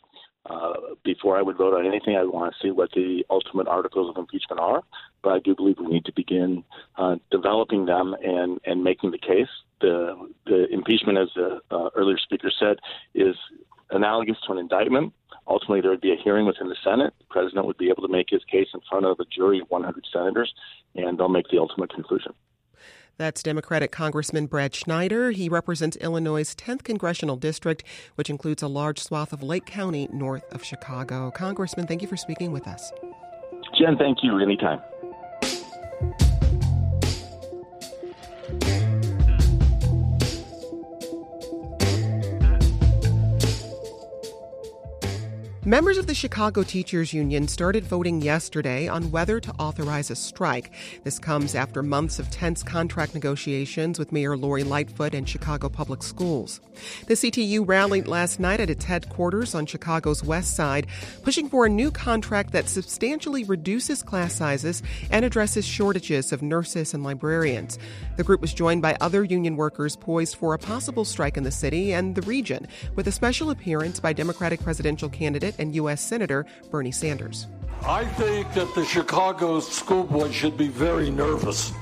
Uh, 0.48 0.74
before 1.04 1.36
I 1.36 1.42
would 1.42 1.56
vote 1.56 1.74
on 1.74 1.86
anything, 1.86 2.16
I 2.16 2.24
want 2.24 2.54
to 2.54 2.66
see 2.66 2.70
what 2.70 2.90
the 2.92 3.24
ultimate 3.28 3.68
articles 3.68 4.08
of 4.08 4.16
impeachment 4.16 4.60
are. 4.60 4.82
But 5.22 5.30
I 5.30 5.38
do 5.40 5.54
believe 5.54 5.76
we 5.80 5.86
need 5.86 6.04
to 6.04 6.12
begin 6.12 6.62
uh, 6.96 7.16
developing 7.30 7.86
them 7.86 8.14
and, 8.22 8.60
and 8.64 8.84
making 8.84 9.10
the 9.10 9.18
case. 9.18 9.48
The, 9.80 10.30
the 10.46 10.68
impeachment, 10.72 11.18
as 11.18 11.28
the 11.34 11.60
uh, 11.70 11.88
earlier 11.96 12.18
speaker 12.18 12.50
said, 12.56 12.76
is 13.14 13.34
analogous 13.90 14.36
to 14.46 14.52
an 14.52 14.58
indictment. 14.58 15.12
Ultimately, 15.48 15.80
there 15.80 15.90
would 15.90 16.00
be 16.00 16.12
a 16.12 16.22
hearing 16.22 16.46
within 16.46 16.68
the 16.68 16.76
Senate. 16.84 17.14
The 17.18 17.24
president 17.30 17.66
would 17.66 17.78
be 17.78 17.88
able 17.88 18.02
to 18.02 18.12
make 18.12 18.26
his 18.30 18.44
case 18.44 18.68
in 18.74 18.80
front 18.88 19.06
of 19.06 19.18
a 19.18 19.24
jury 19.24 19.60
of 19.60 19.70
100 19.70 20.06
senators, 20.12 20.52
and 20.94 21.18
they'll 21.18 21.28
make 21.28 21.48
the 21.50 21.58
ultimate 21.58 21.92
conclusion. 21.92 22.34
That's 23.16 23.42
Democratic 23.42 23.90
Congressman 23.90 24.46
Brad 24.46 24.74
Schneider. 24.74 25.32
He 25.32 25.48
represents 25.48 25.96
Illinois' 25.96 26.54
10th 26.54 26.84
congressional 26.84 27.36
district, 27.36 27.82
which 28.14 28.30
includes 28.30 28.62
a 28.62 28.68
large 28.68 29.00
swath 29.00 29.32
of 29.32 29.42
Lake 29.42 29.66
County 29.66 30.08
north 30.12 30.44
of 30.52 30.62
Chicago. 30.62 31.32
Congressman, 31.32 31.86
thank 31.86 32.00
you 32.02 32.08
for 32.08 32.16
speaking 32.16 32.52
with 32.52 32.68
us. 32.68 32.92
Jen, 33.76 33.96
thank 33.96 34.18
you. 34.22 34.38
Anytime. 34.38 34.80
Members 45.68 45.98
of 45.98 46.06
the 46.06 46.14
Chicago 46.14 46.62
Teachers 46.62 47.12
Union 47.12 47.46
started 47.46 47.84
voting 47.84 48.22
yesterday 48.22 48.88
on 48.88 49.10
whether 49.10 49.38
to 49.38 49.52
authorize 49.58 50.10
a 50.10 50.16
strike. 50.16 50.72
This 51.04 51.18
comes 51.18 51.54
after 51.54 51.82
months 51.82 52.18
of 52.18 52.30
tense 52.30 52.62
contract 52.62 53.12
negotiations 53.12 53.98
with 53.98 54.10
Mayor 54.10 54.34
Lori 54.34 54.64
Lightfoot 54.64 55.12
and 55.12 55.28
Chicago 55.28 55.68
Public 55.68 56.02
Schools. 56.02 56.62
The 57.06 57.12
CTU 57.12 57.68
rallied 57.68 58.08
last 58.08 58.40
night 58.40 58.60
at 58.60 58.70
its 58.70 58.87
headquarters 58.87 59.54
on 59.54 59.66
Chicago's 59.66 60.25
west 60.25 60.56
side, 60.56 60.87
pushing 61.22 61.50
for 61.50 61.66
a 61.66 61.68
new 61.68 61.90
contract 61.90 62.52
that 62.52 62.70
substantially 62.70 63.44
reduces 63.44 64.02
class 64.02 64.32
sizes 64.32 64.82
and 65.10 65.22
addresses 65.22 65.66
shortages 65.66 66.32
of 66.32 66.40
nurses 66.40 66.94
and 66.94 67.04
librarians. 67.04 67.78
The 68.16 68.25
group 68.25 68.40
was 68.40 68.54
joined 68.54 68.80
by 68.80 68.96
other 69.02 69.22
union 69.22 69.56
workers 69.56 69.96
poised 69.96 70.37
for 70.37 70.54
a 70.54 70.58
possible 70.58 71.04
strike 71.04 71.37
in 71.37 71.44
the 71.44 71.50
city 71.50 71.92
and 71.92 72.14
the 72.14 72.22
region, 72.22 72.66
with 72.94 73.06
a 73.06 73.12
special 73.12 73.50
appearance 73.50 74.00
by 74.00 74.14
Democratic 74.14 74.62
presidential 74.62 75.10
candidate 75.10 75.56
and 75.58 75.74
U.S. 75.74 76.00
Senator 76.00 76.46
Bernie 76.70 76.92
Sanders. 76.92 77.46
I 77.84 78.04
think 78.04 78.52
that 78.54 78.74
the 78.74 78.84
Chicago 78.84 79.60
School 79.60 80.04
Board 80.04 80.32
should 80.32 80.56
be 80.56 80.68
very 80.68 81.10
nervous. 81.10 81.72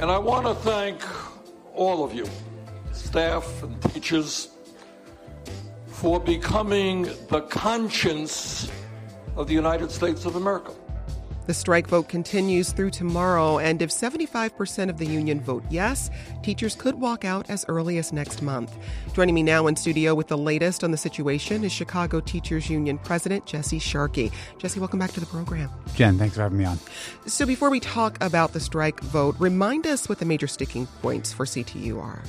And 0.00 0.10
I 0.10 0.18
want 0.18 0.46
to 0.46 0.54
thank 0.54 1.00
all 1.74 2.02
of 2.04 2.12
you, 2.12 2.26
staff 2.92 3.62
and 3.62 3.80
teachers, 3.82 4.48
for 5.86 6.18
becoming 6.18 7.02
the 7.28 7.42
conscience 7.42 8.70
of 9.36 9.46
the 9.46 9.54
United 9.54 9.90
States 9.90 10.24
of 10.24 10.36
America. 10.36 10.72
The 11.44 11.54
strike 11.54 11.88
vote 11.88 12.08
continues 12.08 12.70
through 12.70 12.90
tomorrow, 12.90 13.58
and 13.58 13.82
if 13.82 13.90
75% 13.90 14.88
of 14.88 14.98
the 14.98 15.06
union 15.06 15.40
vote 15.40 15.64
yes, 15.70 16.08
teachers 16.44 16.76
could 16.76 16.94
walk 16.94 17.24
out 17.24 17.50
as 17.50 17.64
early 17.68 17.98
as 17.98 18.12
next 18.12 18.42
month. 18.42 18.76
Joining 19.12 19.34
me 19.34 19.42
now 19.42 19.66
in 19.66 19.74
studio 19.74 20.14
with 20.14 20.28
the 20.28 20.38
latest 20.38 20.84
on 20.84 20.92
the 20.92 20.96
situation 20.96 21.64
is 21.64 21.72
Chicago 21.72 22.20
Teachers 22.20 22.70
Union 22.70 22.96
President 22.96 23.44
Jesse 23.44 23.80
Sharkey. 23.80 24.30
Jesse, 24.58 24.78
welcome 24.78 25.00
back 25.00 25.10
to 25.12 25.20
the 25.20 25.26
program. 25.26 25.68
Jen, 25.96 26.16
thanks 26.16 26.36
for 26.36 26.42
having 26.42 26.58
me 26.58 26.64
on. 26.64 26.78
So, 27.26 27.44
before 27.44 27.70
we 27.70 27.80
talk 27.80 28.22
about 28.22 28.52
the 28.52 28.60
strike 28.60 29.00
vote, 29.00 29.34
remind 29.40 29.84
us 29.84 30.08
what 30.08 30.20
the 30.20 30.24
major 30.24 30.46
sticking 30.46 30.86
points 31.00 31.32
for 31.32 31.44
CTU 31.44 32.00
are 32.00 32.22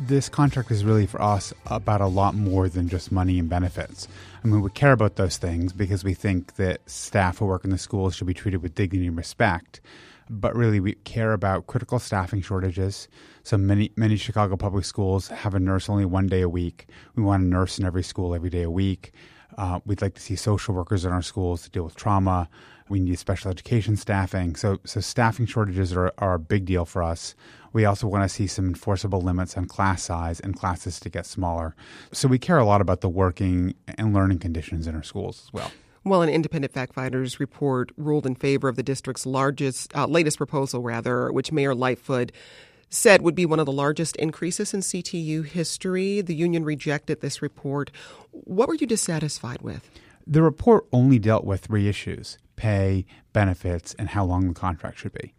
this 0.00 0.28
contract 0.28 0.70
is 0.70 0.84
really 0.84 1.06
for 1.06 1.20
us 1.22 1.52
about 1.66 2.00
a 2.00 2.06
lot 2.06 2.34
more 2.34 2.68
than 2.68 2.88
just 2.88 3.12
money 3.12 3.38
and 3.38 3.48
benefits. 3.48 4.08
I 4.42 4.48
mean, 4.48 4.60
we 4.60 4.70
care 4.70 4.92
about 4.92 5.16
those 5.16 5.36
things 5.36 5.72
because 5.72 6.04
we 6.04 6.14
think 6.14 6.56
that 6.56 6.88
staff 6.88 7.38
who 7.38 7.46
work 7.46 7.64
in 7.64 7.70
the 7.70 7.78
schools 7.78 8.14
should 8.14 8.26
be 8.26 8.34
treated 8.34 8.62
with 8.62 8.74
dignity 8.74 9.06
and 9.06 9.16
respect. 9.16 9.80
But 10.28 10.56
really, 10.56 10.80
we 10.80 10.94
care 11.04 11.32
about 11.32 11.66
critical 11.66 11.98
staffing 11.98 12.40
shortages. 12.40 13.08
So 13.42 13.58
many 13.58 13.92
many 13.96 14.16
Chicago 14.16 14.56
public 14.56 14.86
schools 14.86 15.28
have 15.28 15.54
a 15.54 15.60
nurse 15.60 15.88
only 15.88 16.06
one 16.06 16.28
day 16.28 16.40
a 16.40 16.48
week. 16.48 16.86
We 17.14 17.22
want 17.22 17.42
a 17.42 17.46
nurse 17.46 17.78
in 17.78 17.84
every 17.84 18.02
school 18.02 18.34
every 18.34 18.50
day 18.50 18.62
a 18.62 18.70
week. 18.70 19.12
Uh, 19.56 19.80
we'd 19.84 20.02
like 20.02 20.14
to 20.14 20.20
see 20.20 20.34
social 20.34 20.74
workers 20.74 21.04
in 21.04 21.12
our 21.12 21.22
schools 21.22 21.62
to 21.62 21.70
deal 21.70 21.84
with 21.84 21.94
trauma. 21.94 22.48
We 22.88 23.00
need 23.00 23.18
special 23.18 23.50
education 23.50 23.96
staffing. 23.96 24.56
So, 24.56 24.78
so 24.84 25.00
staffing 25.00 25.46
shortages 25.46 25.92
are, 25.92 26.12
are 26.18 26.34
a 26.34 26.38
big 26.38 26.64
deal 26.64 26.84
for 26.84 27.02
us. 27.02 27.34
We 27.74 27.84
also 27.84 28.06
want 28.06 28.22
to 28.22 28.28
see 28.28 28.46
some 28.46 28.68
enforceable 28.68 29.20
limits 29.20 29.56
on 29.56 29.66
class 29.66 30.04
size 30.04 30.38
and 30.40 30.56
classes 30.56 31.00
to 31.00 31.10
get 31.10 31.26
smaller. 31.26 31.74
So 32.12 32.28
we 32.28 32.38
care 32.38 32.56
a 32.56 32.64
lot 32.64 32.80
about 32.80 33.00
the 33.02 33.08
working 33.08 33.74
and 33.98 34.14
learning 34.14 34.38
conditions 34.38 34.86
in 34.86 34.94
our 34.94 35.02
schools 35.02 35.42
as 35.44 35.52
well. 35.52 35.72
Well, 36.04 36.22
an 36.22 36.28
independent 36.28 36.72
fact 36.72 36.94
finders 36.94 37.40
report 37.40 37.90
ruled 37.96 38.26
in 38.26 38.36
favor 38.36 38.68
of 38.68 38.76
the 38.76 38.82
district's 38.82 39.26
largest, 39.26 39.94
uh, 39.96 40.06
latest 40.06 40.36
proposal, 40.36 40.82
rather, 40.82 41.32
which 41.32 41.50
Mayor 41.50 41.74
Lightfoot 41.74 42.30
said 42.90 43.22
would 43.22 43.34
be 43.34 43.44
one 43.44 43.58
of 43.58 43.66
the 43.66 43.72
largest 43.72 44.14
increases 44.16 44.72
in 44.72 44.80
CTU 44.80 45.44
history. 45.44 46.20
The 46.20 46.34
union 46.34 46.64
rejected 46.64 47.22
this 47.22 47.42
report. 47.42 47.90
What 48.30 48.68
were 48.68 48.74
you 48.74 48.86
dissatisfied 48.86 49.62
with? 49.62 49.90
The 50.26 50.42
report 50.42 50.86
only 50.92 51.18
dealt 51.18 51.44
with 51.44 51.62
three 51.62 51.88
issues 51.88 52.38
pay, 52.54 53.04
benefits, 53.32 53.94
and 53.98 54.10
how 54.10 54.24
long 54.24 54.46
the 54.46 54.54
contract 54.54 54.98
should 54.98 55.12
be. 55.12 55.34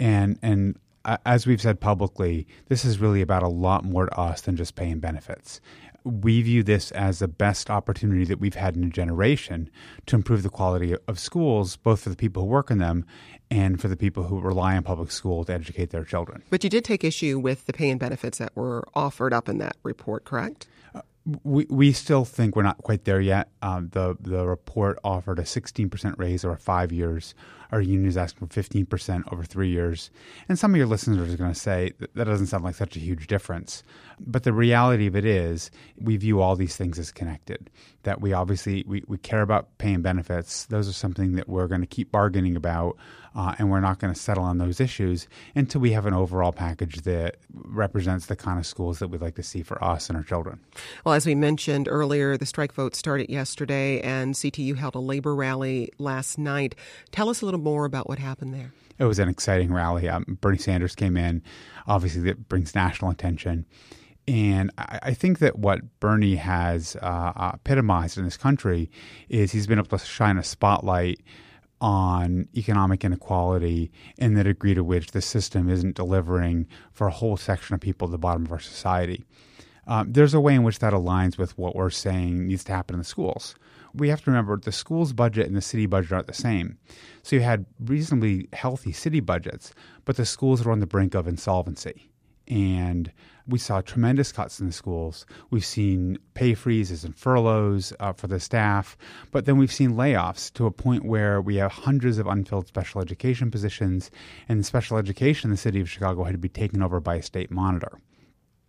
And, 0.00 0.36
and 0.42 0.76
as 1.24 1.46
we've 1.46 1.60
said 1.60 1.80
publicly, 1.80 2.46
this 2.68 2.84
is 2.84 2.98
really 2.98 3.22
about 3.22 3.42
a 3.42 3.48
lot 3.48 3.84
more 3.84 4.06
to 4.06 4.18
us 4.18 4.40
than 4.40 4.56
just 4.56 4.74
paying 4.74 4.98
benefits. 4.98 5.60
We 6.04 6.40
view 6.42 6.62
this 6.62 6.92
as 6.92 7.18
the 7.18 7.28
best 7.28 7.68
opportunity 7.68 8.24
that 8.24 8.38
we've 8.38 8.54
had 8.54 8.76
in 8.76 8.84
a 8.84 8.90
generation 8.90 9.68
to 10.06 10.16
improve 10.16 10.44
the 10.44 10.50
quality 10.50 10.94
of 11.08 11.18
schools, 11.18 11.76
both 11.76 12.00
for 12.00 12.10
the 12.10 12.16
people 12.16 12.44
who 12.44 12.48
work 12.48 12.70
in 12.70 12.78
them 12.78 13.04
and 13.50 13.80
for 13.80 13.88
the 13.88 13.96
people 13.96 14.24
who 14.24 14.40
rely 14.40 14.76
on 14.76 14.84
public 14.84 15.10
school 15.10 15.44
to 15.44 15.52
educate 15.52 15.90
their 15.90 16.04
children. 16.04 16.42
But 16.50 16.62
you 16.62 16.70
did 16.70 16.84
take 16.84 17.02
issue 17.02 17.38
with 17.38 17.66
the 17.66 17.72
pay 17.72 17.90
and 17.90 17.98
benefits 17.98 18.38
that 18.38 18.54
were 18.54 18.86
offered 18.94 19.32
up 19.32 19.48
in 19.48 19.58
that 19.58 19.76
report, 19.82 20.24
correct? 20.24 20.68
Uh, 20.94 21.02
we, 21.42 21.66
we 21.68 21.92
still 21.92 22.24
think 22.24 22.54
we're 22.54 22.62
not 22.62 22.78
quite 22.78 23.04
there 23.04 23.20
yet. 23.20 23.48
Um, 23.62 23.88
the 23.92 24.16
the 24.20 24.46
report 24.46 24.98
offered 25.02 25.38
a 25.38 25.42
16% 25.42 26.18
raise 26.18 26.44
over 26.44 26.56
five 26.56 26.92
years 26.92 27.34
our 27.72 27.80
union 27.80 28.06
is 28.06 28.16
asking 28.16 28.46
for 28.46 28.62
15% 28.62 29.32
over 29.32 29.44
three 29.44 29.68
years. 29.68 30.10
And 30.48 30.58
some 30.58 30.72
of 30.72 30.76
your 30.76 30.86
listeners 30.86 31.32
are 31.32 31.36
going 31.36 31.52
to 31.52 31.58
say 31.58 31.92
that, 31.98 32.24
doesn't 32.24 32.46
sound 32.46 32.64
like 32.64 32.74
such 32.74 32.96
a 32.96 33.00
huge 33.00 33.26
difference. 33.26 33.82
But 34.20 34.44
the 34.44 34.52
reality 34.52 35.06
of 35.06 35.16
it 35.16 35.24
is 35.24 35.70
we 35.98 36.16
view 36.16 36.40
all 36.40 36.56
these 36.56 36.76
things 36.76 36.98
as 36.98 37.10
connected, 37.10 37.70
that 38.04 38.20
we 38.20 38.32
obviously 38.32 38.84
we, 38.86 39.02
we 39.06 39.18
care 39.18 39.42
about 39.42 39.78
paying 39.78 40.02
benefits. 40.02 40.66
Those 40.66 40.88
are 40.88 40.92
something 40.92 41.32
that 41.32 41.48
we're 41.48 41.68
going 41.68 41.80
to 41.80 41.86
keep 41.86 42.12
bargaining 42.12 42.56
about, 42.56 42.96
uh, 43.36 43.54
and 43.58 43.70
we're 43.70 43.80
not 43.80 43.98
going 43.98 44.12
to 44.12 44.18
settle 44.18 44.42
on 44.42 44.56
those 44.56 44.80
issues 44.80 45.28
until 45.54 45.80
we 45.80 45.92
have 45.92 46.06
an 46.06 46.14
overall 46.14 46.52
package 46.52 47.02
that 47.02 47.36
represents 47.52 48.26
the 48.26 48.34
kind 48.34 48.58
of 48.58 48.66
schools 48.66 48.98
that 48.98 49.08
we'd 49.08 49.20
like 49.20 49.34
to 49.34 49.42
see 49.42 49.62
for 49.62 49.82
us 49.84 50.08
and 50.08 50.16
our 50.16 50.24
children. 50.24 50.58
Well, 51.04 51.14
as 51.14 51.26
we 51.26 51.34
mentioned 51.34 51.86
earlier, 51.86 52.38
the 52.38 52.46
strike 52.46 52.72
vote 52.72 52.96
started 52.96 53.28
yesterday, 53.28 54.00
and 54.00 54.34
CTU 54.34 54.76
held 54.76 54.94
a 54.94 55.00
labor 55.00 55.34
rally 55.34 55.92
last 55.98 56.38
night. 56.38 56.74
Tell 57.12 57.28
us 57.28 57.42
a 57.42 57.44
little 57.44 57.60
more 57.60 57.84
about 57.84 58.08
what 58.08 58.18
happened 58.18 58.54
there? 58.54 58.72
It 58.98 59.04
was 59.04 59.18
an 59.18 59.28
exciting 59.28 59.70
rally. 59.70 60.08
Um, 60.08 60.38
Bernie 60.40 60.56
Sanders 60.56 60.94
came 60.94 61.18
in. 61.18 61.42
Obviously, 61.86 62.22
that 62.22 62.48
brings 62.48 62.74
national 62.74 63.10
attention. 63.10 63.66
And 64.26 64.70
I, 64.78 64.98
I 65.02 65.14
think 65.14 65.40
that 65.40 65.58
what 65.58 65.80
Bernie 66.00 66.36
has 66.36 66.96
uh, 67.02 67.50
epitomized 67.52 68.16
in 68.16 68.24
this 68.24 68.38
country 68.38 68.90
is 69.28 69.52
he's 69.52 69.66
been 69.66 69.78
able 69.78 69.98
to 69.98 70.04
shine 70.04 70.38
a 70.38 70.42
spotlight 70.42 71.20
on 71.80 72.48
economic 72.56 73.04
inequality 73.04 73.90
and 74.18 74.36
the 74.36 74.44
degree 74.44 74.74
to 74.74 74.82
which 74.82 75.10
the 75.10 75.20
system 75.20 75.68
isn't 75.68 75.96
delivering 75.96 76.66
for 76.92 77.06
a 77.06 77.12
whole 77.12 77.36
section 77.36 77.74
of 77.74 77.80
people 77.80 78.08
at 78.08 78.12
the 78.12 78.18
bottom 78.18 78.46
of 78.46 78.52
our 78.52 78.58
society. 78.58 79.24
Um, 79.86 80.12
there's 80.12 80.34
a 80.34 80.40
way 80.40 80.54
in 80.54 80.62
which 80.62 80.80
that 80.80 80.92
aligns 80.92 81.38
with 81.38 81.56
what 81.58 81.76
we're 81.76 81.90
saying 81.90 82.46
needs 82.46 82.64
to 82.64 82.72
happen 82.72 82.94
in 82.94 82.98
the 82.98 83.04
schools 83.04 83.54
we 83.96 84.08
have 84.10 84.22
to 84.22 84.30
remember 84.30 84.56
the 84.58 84.72
school's 84.72 85.12
budget 85.12 85.46
and 85.46 85.56
the 85.56 85.62
city 85.62 85.86
budget 85.86 86.12
aren't 86.12 86.26
the 86.26 86.34
same. 86.34 86.78
So 87.22 87.36
you 87.36 87.42
had 87.42 87.64
reasonably 87.80 88.48
healthy 88.52 88.92
city 88.92 89.20
budgets, 89.20 89.72
but 90.04 90.16
the 90.16 90.26
schools 90.26 90.64
were 90.64 90.72
on 90.72 90.80
the 90.80 90.86
brink 90.86 91.14
of 91.14 91.26
insolvency. 91.26 92.10
And 92.48 93.12
we 93.48 93.58
saw 93.58 93.80
tremendous 93.80 94.32
cuts 94.32 94.60
in 94.60 94.66
the 94.66 94.72
schools. 94.72 95.24
We've 95.50 95.64
seen 95.64 96.18
pay 96.34 96.54
freezes 96.54 97.04
and 97.04 97.16
furloughs 97.16 97.92
uh, 98.00 98.12
for 98.12 98.26
the 98.26 98.40
staff, 98.40 98.96
but 99.30 99.44
then 99.44 99.56
we've 99.56 99.72
seen 99.72 99.92
layoffs 99.92 100.52
to 100.54 100.66
a 100.66 100.70
point 100.70 101.04
where 101.04 101.40
we 101.40 101.56
have 101.56 101.72
hundreds 101.72 102.18
of 102.18 102.26
unfilled 102.26 102.66
special 102.66 103.00
education 103.00 103.50
positions, 103.50 104.10
and 104.48 104.66
special 104.66 104.96
education 104.96 105.48
in 105.48 105.52
the 105.52 105.56
city 105.56 105.80
of 105.80 105.88
Chicago 105.88 106.24
had 106.24 106.32
to 106.32 106.38
be 106.38 106.48
taken 106.48 106.82
over 106.82 107.00
by 107.00 107.16
a 107.16 107.22
state 107.22 107.50
monitor 107.50 108.00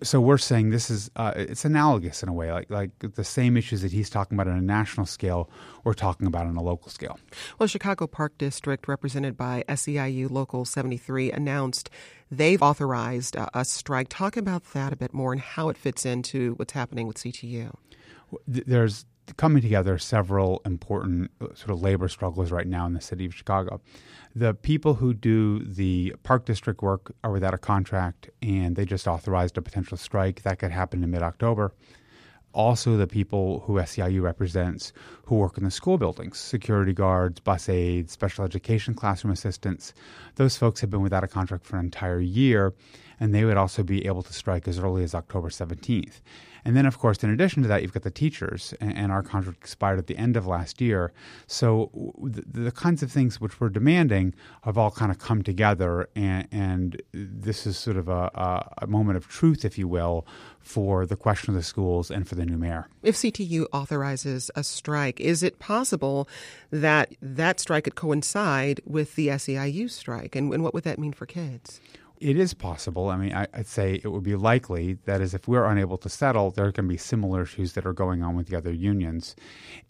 so 0.04 0.22
we're 0.22 0.38
saying 0.38 0.70
this 0.70 0.90
is 0.90 1.10
uh, 1.16 1.34
it's 1.36 1.66
analogous 1.66 2.22
in 2.22 2.30
a 2.30 2.34
way, 2.34 2.52
like 2.52 2.70
like 2.70 2.92
the 3.00 3.24
same 3.24 3.58
issues 3.58 3.82
that 3.82 3.92
he's 3.92 4.10
talking 4.10 4.38
about 4.38 4.48
on 4.48 4.58
a 4.58 4.62
national 4.62 5.06
scale, 5.06 5.50
we're 5.84 5.94
talking 5.94 6.28
about 6.28 6.46
on 6.46 6.56
a 6.56 6.62
local 6.62 6.90
scale. 6.90 7.20
Well, 7.58 7.68
Chicago 7.68 8.06
Park 8.06 8.38
District, 8.38 8.88
represented 8.88 9.36
by 9.38 9.64
SEIU 9.68 10.30
Local 10.30 10.66
73, 10.66 11.32
announced 11.32 11.90
they've 12.32 12.62
authorized 12.62 13.36
a, 13.36 13.50
a 13.60 13.66
strike. 13.66 14.08
Talk 14.10 14.38
about 14.38 14.64
that 14.74 14.94
a 14.94 14.96
bit 14.96 15.14
more 15.14 15.32
and 15.32 15.42
how 15.42 15.70
it 15.70 15.78
fits 15.78 16.06
into 16.06 16.54
what's 16.56 16.74
happening 16.74 17.08
with 17.08 17.18
CTU. 17.18 17.74
There's 18.48 19.06
coming 19.36 19.62
together 19.62 19.98
several 19.98 20.62
important 20.66 21.32
uh, 21.42 21.48
sort 21.54 21.72
of 21.72 21.82
labor 21.82 22.08
struggles 22.08 22.52
right 22.52 22.68
now 22.68 22.86
in 22.86 22.94
the 22.94 23.02
city 23.02 23.26
of 23.26 23.36
Chicago. 23.36 23.82
The 24.36 24.54
people 24.54 24.96
who 24.96 25.14
do 25.14 25.64
the 25.64 26.16
Park 26.24 26.46
District 26.46 26.82
work 26.82 27.14
are 27.24 27.32
without 27.32 27.54
a 27.54 27.58
contract, 27.58 28.30
and 28.42 28.76
they 28.76 28.86
just 28.86 29.08
authorized 29.08 29.58
a 29.58 29.62
potential 29.62 29.98
strike 29.98 30.44
that 30.44 30.60
could 30.60 30.72
happen 30.72 31.04
in 31.04 31.12
mid 31.12 31.24
October. 31.24 31.74
Also, 32.58 32.98
the 32.98 33.06
people 33.06 33.60
who 33.68 33.74
SEIU 33.74 34.20
represents 34.20 34.92
who 35.26 35.36
work 35.36 35.60
in 35.60 35.64
the 35.64 35.70
school 35.70 36.00
buildings 36.00 36.40
security 36.40 36.92
guards, 36.92 37.40
bus 37.40 37.70
aides, 37.70 38.12
special 38.12 38.44
education 38.44 38.96
classroom 38.96 39.32
assistants. 39.32 39.94
Those 40.38 40.58
folks 40.58 40.82
have 40.82 40.90
been 40.90 41.04
without 41.04 41.24
a 41.24 41.28
contract 41.28 41.68
for 41.68 41.78
an 41.78 41.86
entire 41.86 42.20
year, 42.20 42.74
and 43.20 43.34
they 43.34 43.46
would 43.46 43.58
also 43.58 43.84
be 43.84 44.06
able 44.06 44.22
to 44.24 44.34
strike 44.34 44.68
as 44.68 44.80
early 44.80 45.04
as 45.04 45.16
October 45.16 45.50
17th. 45.50 46.22
And 46.68 46.76
then, 46.76 46.86
of 46.86 47.00
course, 47.00 47.24
in 47.24 47.30
addition 47.30 47.62
to 47.64 47.70
that, 47.70 47.82
you've 47.82 47.94
got 47.94 48.04
the 48.04 48.12
teachers, 48.12 48.74
and, 48.82 49.10
our 49.10 49.24
contract 49.24 49.60
expired 49.60 50.00
at 50.00 50.08
the 50.08 50.18
end 50.18 50.36
of 50.36 50.46
last 50.46 50.82
year. 50.82 51.14
So 51.48 51.90
the, 52.22 52.74
kinds 52.74 53.02
of 53.02 53.10
things 53.10 53.40
which 53.40 53.62
we're 53.62 53.70
demanding 53.70 54.34
have 54.64 54.78
all 54.78 54.92
kind 54.92 55.10
of 55.10 55.18
come 55.18 55.44
together, 55.44 56.10
and, 56.14 56.46
and 56.52 57.02
this 57.14 57.66
is 57.66 57.78
sort 57.78 57.96
of 57.96 58.10
a, 58.10 58.30
a, 58.36 58.74
a 58.82 58.88
moment 58.88 59.16
of 59.16 59.30
truth, 59.30 59.64
if 59.64 59.78
you 59.78 59.88
will, 59.88 60.28
for 60.60 61.06
the 61.06 61.16
question 61.16 61.52
of 61.52 61.56
the 61.56 61.64
schools 61.64 62.12
and 62.12 62.28
for 62.28 62.36
the 62.36 62.46
new 62.46 62.58
mayor. 62.58 62.90
If 63.02 63.16
CTU 63.16 63.68
authorizes 63.72 64.52
a 64.54 64.64
strike, 64.64 65.22
is 65.22 65.44
it 65.44 65.60
possible 65.60 66.28
that 66.70 67.16
that 67.22 67.62
strike 67.62 67.86
could 67.86 67.96
coincide 67.96 68.82
with 68.86 69.16
the 69.16 69.30
SEIU 69.30 69.90
strike? 69.90 70.36
And, 70.36 70.54
and 70.54 70.64
what 70.64 70.74
would 70.74 70.84
that 70.84 71.00
mean 71.00 71.14
for 71.14 71.26
kids? 71.26 71.80
It 72.20 72.38
is 72.38 72.54
possible. 72.54 73.10
I 73.10 73.18
mean, 73.18 73.34
I, 73.34 73.48
would 73.56 73.68
say 73.68 74.02
it 74.04 74.08
would 74.08 74.24
be 74.24 74.36
likely 74.36 74.94
that 75.06 75.22
is, 75.22 75.34
if 75.34 75.48
we're 75.48 75.66
unable 75.66 75.98
to 76.00 76.10
settle, 76.10 76.52
there 76.52 76.72
can 76.72 76.88
be 76.88 76.98
similar 76.98 77.44
issues 77.44 77.74
that 77.74 77.86
are 77.86 77.94
going 77.94 78.24
on 78.24 78.36
with 78.36 78.48
the 78.48 78.58
other 78.58 78.74
unions, 78.74 79.36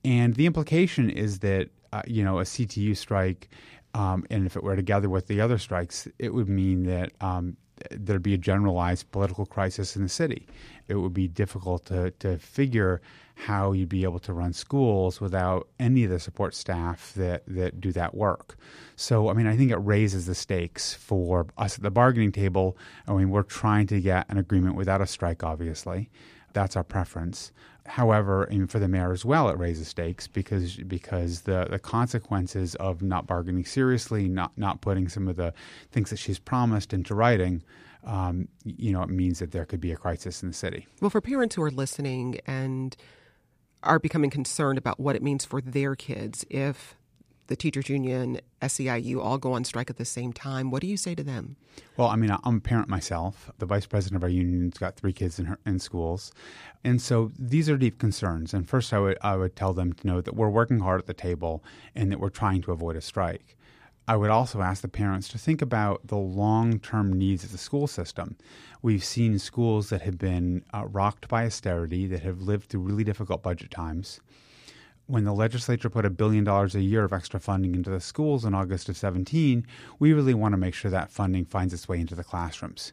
and 0.03 0.35
the 0.35 0.45
implication 0.45 1.09
is 1.09 1.39
that 1.39 1.69
uh, 1.93 2.01
you 2.05 2.23
know 2.23 2.39
a 2.39 2.43
CTU 2.43 2.97
strike, 2.97 3.49
um, 3.93 4.25
and 4.29 4.45
if 4.45 4.57
it 4.57 4.63
were 4.63 4.75
together 4.75 5.09
with 5.09 5.27
the 5.27 5.39
other 5.39 5.57
strikes, 5.57 6.07
it 6.19 6.33
would 6.33 6.49
mean 6.49 6.83
that 6.83 7.13
um, 7.21 7.55
there'd 7.91 8.23
be 8.23 8.33
a 8.33 8.37
generalized 8.37 9.11
political 9.11 9.45
crisis 9.45 9.95
in 9.95 10.03
the 10.03 10.09
city. 10.09 10.47
It 10.87 10.95
would 10.95 11.13
be 11.13 11.27
difficult 11.27 11.85
to, 11.85 12.11
to 12.11 12.37
figure 12.37 13.01
how 13.35 13.71
you'd 13.71 13.89
be 13.89 14.03
able 14.03 14.19
to 14.19 14.33
run 14.33 14.51
schools 14.51 15.21
without 15.21 15.67
any 15.79 16.03
of 16.03 16.09
the 16.09 16.19
support 16.19 16.55
staff 16.55 17.13
that, 17.15 17.43
that 17.47 17.79
do 17.79 17.91
that 17.91 18.15
work. 18.15 18.57
So, 18.95 19.29
I 19.29 19.33
mean, 19.33 19.45
I 19.45 19.55
think 19.55 19.71
it 19.71 19.77
raises 19.77 20.25
the 20.25 20.33
stakes 20.33 20.93
for 20.93 21.45
us 21.57 21.77
at 21.77 21.83
the 21.83 21.91
bargaining 21.91 22.31
table. 22.31 22.77
I 23.07 23.13
mean, 23.13 23.29
we're 23.29 23.43
trying 23.43 23.85
to 23.87 24.01
get 24.01 24.25
an 24.29 24.37
agreement 24.37 24.75
without 24.75 25.01
a 25.01 25.07
strike, 25.07 25.43
obviously. 25.43 26.09
That's 26.53 26.75
our 26.75 26.83
preference. 26.83 27.51
However, 27.87 28.49
for 28.67 28.79
the 28.79 28.87
mayor 28.87 29.11
as 29.13 29.23
well, 29.23 29.49
it 29.49 29.57
raises 29.57 29.87
stakes 29.87 30.27
because 30.27 30.75
because 30.75 31.41
the, 31.41 31.67
the 31.69 31.79
consequences 31.79 32.75
of 32.75 33.01
not 33.01 33.25
bargaining 33.25 33.65
seriously, 33.65 34.27
not 34.27 34.51
not 34.57 34.81
putting 34.81 35.07
some 35.07 35.27
of 35.27 35.37
the 35.37 35.53
things 35.91 36.09
that 36.09 36.17
she's 36.17 36.37
promised 36.37 36.93
into 36.93 37.15
writing, 37.15 37.63
um, 38.03 38.47
you 38.63 38.91
know, 38.91 39.01
it 39.03 39.09
means 39.09 39.39
that 39.39 39.51
there 39.51 39.65
could 39.65 39.81
be 39.81 39.91
a 39.91 39.97
crisis 39.97 40.43
in 40.43 40.49
the 40.49 40.53
city. 40.53 40.85
Well, 41.01 41.09
for 41.09 41.21
parents 41.21 41.55
who 41.55 41.63
are 41.63 41.71
listening 41.71 42.39
and 42.45 42.95
are 43.83 43.99
becoming 43.99 44.29
concerned 44.29 44.77
about 44.77 44.99
what 44.99 45.15
it 45.15 45.23
means 45.23 45.45
for 45.45 45.61
their 45.61 45.95
kids 45.95 46.45
if 46.49 46.95
the 47.47 47.55
teachers 47.55 47.89
union, 47.89 48.39
SEIU 48.61 49.23
all 49.23 49.37
go 49.37 49.53
on 49.53 49.63
strike 49.63 49.89
at 49.89 49.97
the 49.97 50.05
same 50.05 50.33
time. 50.33 50.71
What 50.71 50.81
do 50.81 50.87
you 50.87 50.97
say 50.97 51.15
to 51.15 51.23
them? 51.23 51.55
Well, 51.95 52.07
I 52.07 52.15
mean, 52.15 52.35
I'm 52.43 52.57
a 52.57 52.59
parent 52.59 52.89
myself. 52.89 53.51
The 53.57 53.65
vice 53.65 53.85
president 53.85 54.17
of 54.17 54.23
our 54.23 54.29
union's 54.29 54.77
got 54.77 54.95
three 54.95 55.13
kids 55.13 55.39
in 55.39 55.45
her, 55.45 55.59
in 55.65 55.79
schools, 55.79 56.31
and 56.83 57.01
so 57.01 57.31
these 57.37 57.69
are 57.69 57.77
deep 57.77 57.99
concerns. 57.99 58.53
And 58.53 58.67
first, 58.67 58.93
I 58.93 58.99
would 58.99 59.17
I 59.21 59.35
would 59.35 59.55
tell 59.55 59.73
them 59.73 59.93
to 59.93 60.07
know 60.07 60.21
that 60.21 60.35
we're 60.35 60.49
working 60.49 60.79
hard 60.79 61.01
at 61.01 61.07
the 61.07 61.13
table 61.13 61.63
and 61.95 62.11
that 62.11 62.19
we're 62.19 62.29
trying 62.29 62.61
to 62.63 62.71
avoid 62.71 62.95
a 62.95 63.01
strike. 63.01 63.57
I 64.09 64.15
would 64.15 64.29
also 64.29 64.61
ask 64.61 64.81
the 64.81 64.87
parents 64.87 65.27
to 65.29 65.37
think 65.37 65.61
about 65.61 66.07
the 66.07 66.17
long 66.17 66.79
term 66.79 67.11
needs 67.11 67.43
of 67.43 67.51
the 67.51 67.57
school 67.57 67.87
system. 67.87 68.37
We've 68.81 69.03
seen 69.03 69.37
schools 69.37 69.89
that 69.89 70.01
have 70.03 70.17
been 70.17 70.63
uh, 70.73 70.85
rocked 70.87 71.27
by 71.27 71.45
austerity, 71.45 72.07
that 72.07 72.21
have 72.21 72.41
lived 72.41 72.69
through 72.69 72.81
really 72.81 73.03
difficult 73.03 73.43
budget 73.43 73.69
times. 73.69 74.21
When 75.07 75.23
the 75.23 75.33
legislature 75.33 75.89
put 75.89 76.05
a 76.05 76.09
billion 76.09 76.43
dollars 76.43 76.75
a 76.75 76.81
year 76.81 77.03
of 77.03 77.13
extra 77.13 77.39
funding 77.39 77.75
into 77.75 77.89
the 77.89 78.01
schools 78.01 78.43
in 78.43 78.53
August 78.53 78.89
of 78.89 78.97
17, 78.97 79.65
we 79.99 80.13
really 80.13 80.33
want 80.33 80.53
to 80.53 80.57
make 80.57 80.73
sure 80.73 80.91
that 80.91 81.11
funding 81.11 81.45
finds 81.45 81.73
its 81.73 81.87
way 81.87 81.99
into 81.99 82.13
the 82.13 82.25
classrooms 82.25 82.91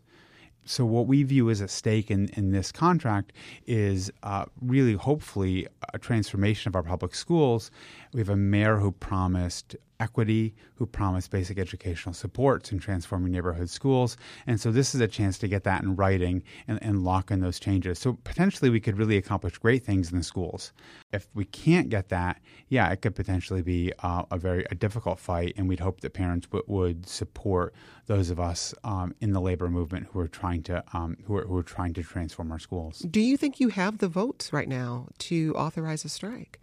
so 0.64 0.85
what 0.85 1.07
we 1.07 1.22
view 1.22 1.50
as 1.50 1.61
a 1.61 1.68
stake 1.68 2.11
in, 2.11 2.29
in 2.35 2.50
this 2.50 2.72
contract 2.72 3.33
is 3.66 4.11
uh, 4.22 4.46
really 4.61 4.94
hopefully 4.94 5.66
a 5.92 5.98
transformation 5.98 6.68
of 6.68 6.77
our 6.77 6.83
public 6.83 7.14
schools. 7.14 7.70
We 8.14 8.20
have 8.20 8.29
a 8.29 8.37
mayor 8.37 8.77
who 8.77 8.92
promised 8.92 9.74
equity, 9.98 10.55
who 10.77 10.87
promised 10.87 11.33
basic 11.33 11.59
educational 11.59 12.14
supports 12.14 12.70
in 12.70 12.79
transforming 12.79 13.33
neighborhood 13.33 13.68
schools. 13.68 14.16
And 14.46 14.61
so 14.61 14.70
this 14.70 14.94
is 14.94 15.00
a 15.00 15.09
chance 15.09 15.37
to 15.38 15.48
get 15.48 15.64
that 15.64 15.83
in 15.83 15.96
writing 15.96 16.44
and, 16.68 16.81
and 16.81 17.03
lock 17.03 17.33
in 17.33 17.40
those 17.40 17.59
changes. 17.59 17.98
So 17.98 18.12
potentially 18.24 18.70
we 18.70 18.79
could 18.79 18.96
really 18.96 19.16
accomplish 19.16 19.59
great 19.59 19.85
things 19.85 20.12
in 20.12 20.18
the 20.18 20.24
schools. 20.24 20.72
If 21.12 21.27
we 21.35 21.44
can't 21.44 21.88
get 21.88 22.09
that, 22.11 22.40
yeah, 22.68 22.88
it 22.90 23.03
could 23.03 23.16
potentially 23.16 23.62
be 23.62 23.92
uh, 24.00 24.24
a 24.31 24.38
very 24.38 24.64
a 24.70 24.77
difficult 24.77 25.18
fight. 25.18 25.55
And 25.57 25.68
we'd 25.68 25.81
hope 25.81 26.00
that 26.03 26.12
parents 26.12 26.46
w- 26.46 26.64
would 26.68 27.09
support 27.09 27.74
those 28.07 28.31
of 28.31 28.38
us 28.38 28.74
um, 28.85 29.12
in 29.20 29.33
the 29.33 29.40
labor 29.40 29.68
movement 29.68 30.07
who 30.12 30.20
are 30.20 30.29
trying 30.29 30.62
to 30.64 30.85
um, 30.92 31.16
who, 31.24 31.37
are, 31.37 31.46
who 31.46 31.57
are 31.57 31.64
trying 31.64 31.94
to 31.94 32.03
transform 32.05 32.53
our 32.53 32.61
schools. 32.61 33.00
Do 33.00 33.20
you 33.20 33.37
think 33.37 33.59
you 33.59 33.70
have 33.70 33.98
the 33.98 34.09
votes 34.09 34.53
right 34.53 34.68
now 34.68 35.09
to 35.18 35.53
authorize 35.57 36.05
a 36.05 36.09
strike? 36.09 36.61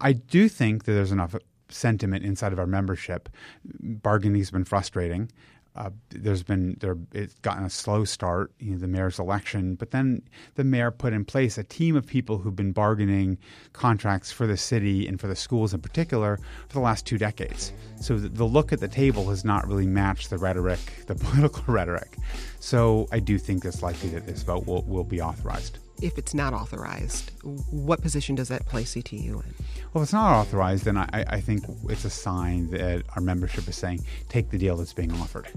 I 0.00 0.12
do 0.12 0.48
think 0.48 0.84
that 0.84 0.92
there's 0.92 1.12
enough 1.12 1.34
sentiment 1.68 2.24
inside 2.24 2.52
of 2.52 2.58
our 2.58 2.66
membership. 2.66 3.28
Bargaining 3.64 4.40
has 4.40 4.50
been 4.50 4.64
frustrating. 4.64 5.30
Uh, 5.76 5.90
there's 6.10 6.44
been 6.44 6.76
there 6.78 6.96
it's 7.12 7.34
gotten 7.40 7.64
a 7.64 7.70
slow 7.70 8.04
start, 8.04 8.52
you 8.60 8.70
know, 8.70 8.78
the 8.78 8.86
mayor's 8.86 9.18
election, 9.18 9.74
but 9.74 9.90
then 9.90 10.22
the 10.54 10.62
mayor 10.62 10.92
put 10.92 11.12
in 11.12 11.24
place 11.24 11.58
a 11.58 11.64
team 11.64 11.96
of 11.96 12.06
people 12.06 12.38
who've 12.38 12.54
been 12.54 12.70
bargaining 12.70 13.36
contracts 13.72 14.30
for 14.30 14.46
the 14.46 14.56
city 14.56 15.08
and 15.08 15.20
for 15.20 15.26
the 15.26 15.34
schools 15.34 15.74
in 15.74 15.80
particular 15.80 16.38
for 16.68 16.74
the 16.74 16.80
last 16.80 17.06
two 17.06 17.18
decades. 17.18 17.72
So 18.00 18.16
the, 18.16 18.28
the 18.28 18.44
look 18.44 18.72
at 18.72 18.78
the 18.78 18.86
table 18.86 19.28
has 19.30 19.44
not 19.44 19.66
really 19.66 19.86
matched 19.86 20.30
the 20.30 20.38
rhetoric, 20.38 20.78
the 21.08 21.14
political 21.16 21.64
rhetoric. 21.66 22.18
So 22.60 23.08
I 23.10 23.18
do 23.18 23.36
think 23.36 23.64
it's 23.64 23.82
likely 23.82 24.10
that 24.10 24.26
this 24.26 24.44
vote 24.44 24.68
will, 24.68 24.82
will 24.82 25.02
be 25.02 25.20
authorized 25.20 25.78
if 26.04 26.18
it's 26.18 26.34
not 26.34 26.52
authorized, 26.52 27.32
what 27.70 28.02
position 28.02 28.34
does 28.34 28.48
that 28.48 28.66
place 28.66 28.94
CTU 28.94 29.30
in? 29.30 29.54
Well, 29.92 30.02
if 30.02 30.02
it's 30.02 30.12
not 30.12 30.38
authorized, 30.38 30.84
then 30.84 30.98
I, 30.98 31.08
I 31.12 31.40
think 31.40 31.64
it's 31.88 32.04
a 32.04 32.10
sign 32.10 32.70
that 32.70 33.04
our 33.16 33.22
membership 33.22 33.66
is 33.68 33.76
saying 33.76 34.04
take 34.28 34.50
the 34.50 34.58
deal 34.58 34.76
that's 34.76 34.92
being 34.92 35.12
offered. 35.12 35.48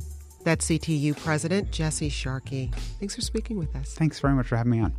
That's 0.44 0.66
CTU 0.66 1.18
President 1.18 1.72
Jesse 1.72 2.08
Sharkey. 2.08 2.72
Thanks 3.00 3.16
for 3.16 3.22
speaking 3.22 3.58
with 3.58 3.76
us. 3.76 3.94
Thanks 3.96 4.20
very 4.22 4.34
much 4.34 4.48
for 4.48 4.56
having 4.56 4.72
me 4.72 4.80
on. 4.80 4.94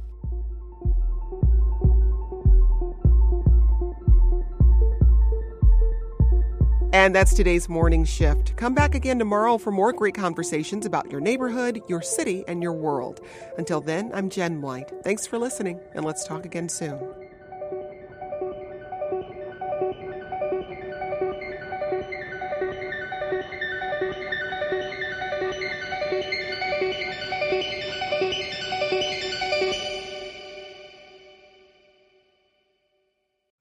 And 6.93 7.15
that's 7.15 7.35
today's 7.35 7.69
morning 7.69 8.07
shift. 8.07 8.57
Come 8.57 8.75
back 8.75 8.95
again 8.95 9.19
tomorrow 9.19 9.59
for 9.59 9.71
more 9.71 9.93
great 9.93 10.15
conversations 10.15 10.87
about 10.87 11.11
your 11.11 11.21
neighborhood, 11.21 11.83
your 11.87 12.01
city, 12.01 12.45
and 12.49 12.63
your 12.63 12.73
world. 12.73 13.21
Until 13.59 13.83
then, 13.83 14.11
I'm 14.15 14.31
Jen 14.31 14.63
White. 14.63 14.91
Thanks 15.05 15.27
for 15.27 15.39
listening, 15.39 15.81
and 15.95 16.03
let's 16.03 16.25
talk 16.25 16.47
again 16.47 16.71
soon. 16.71 16.99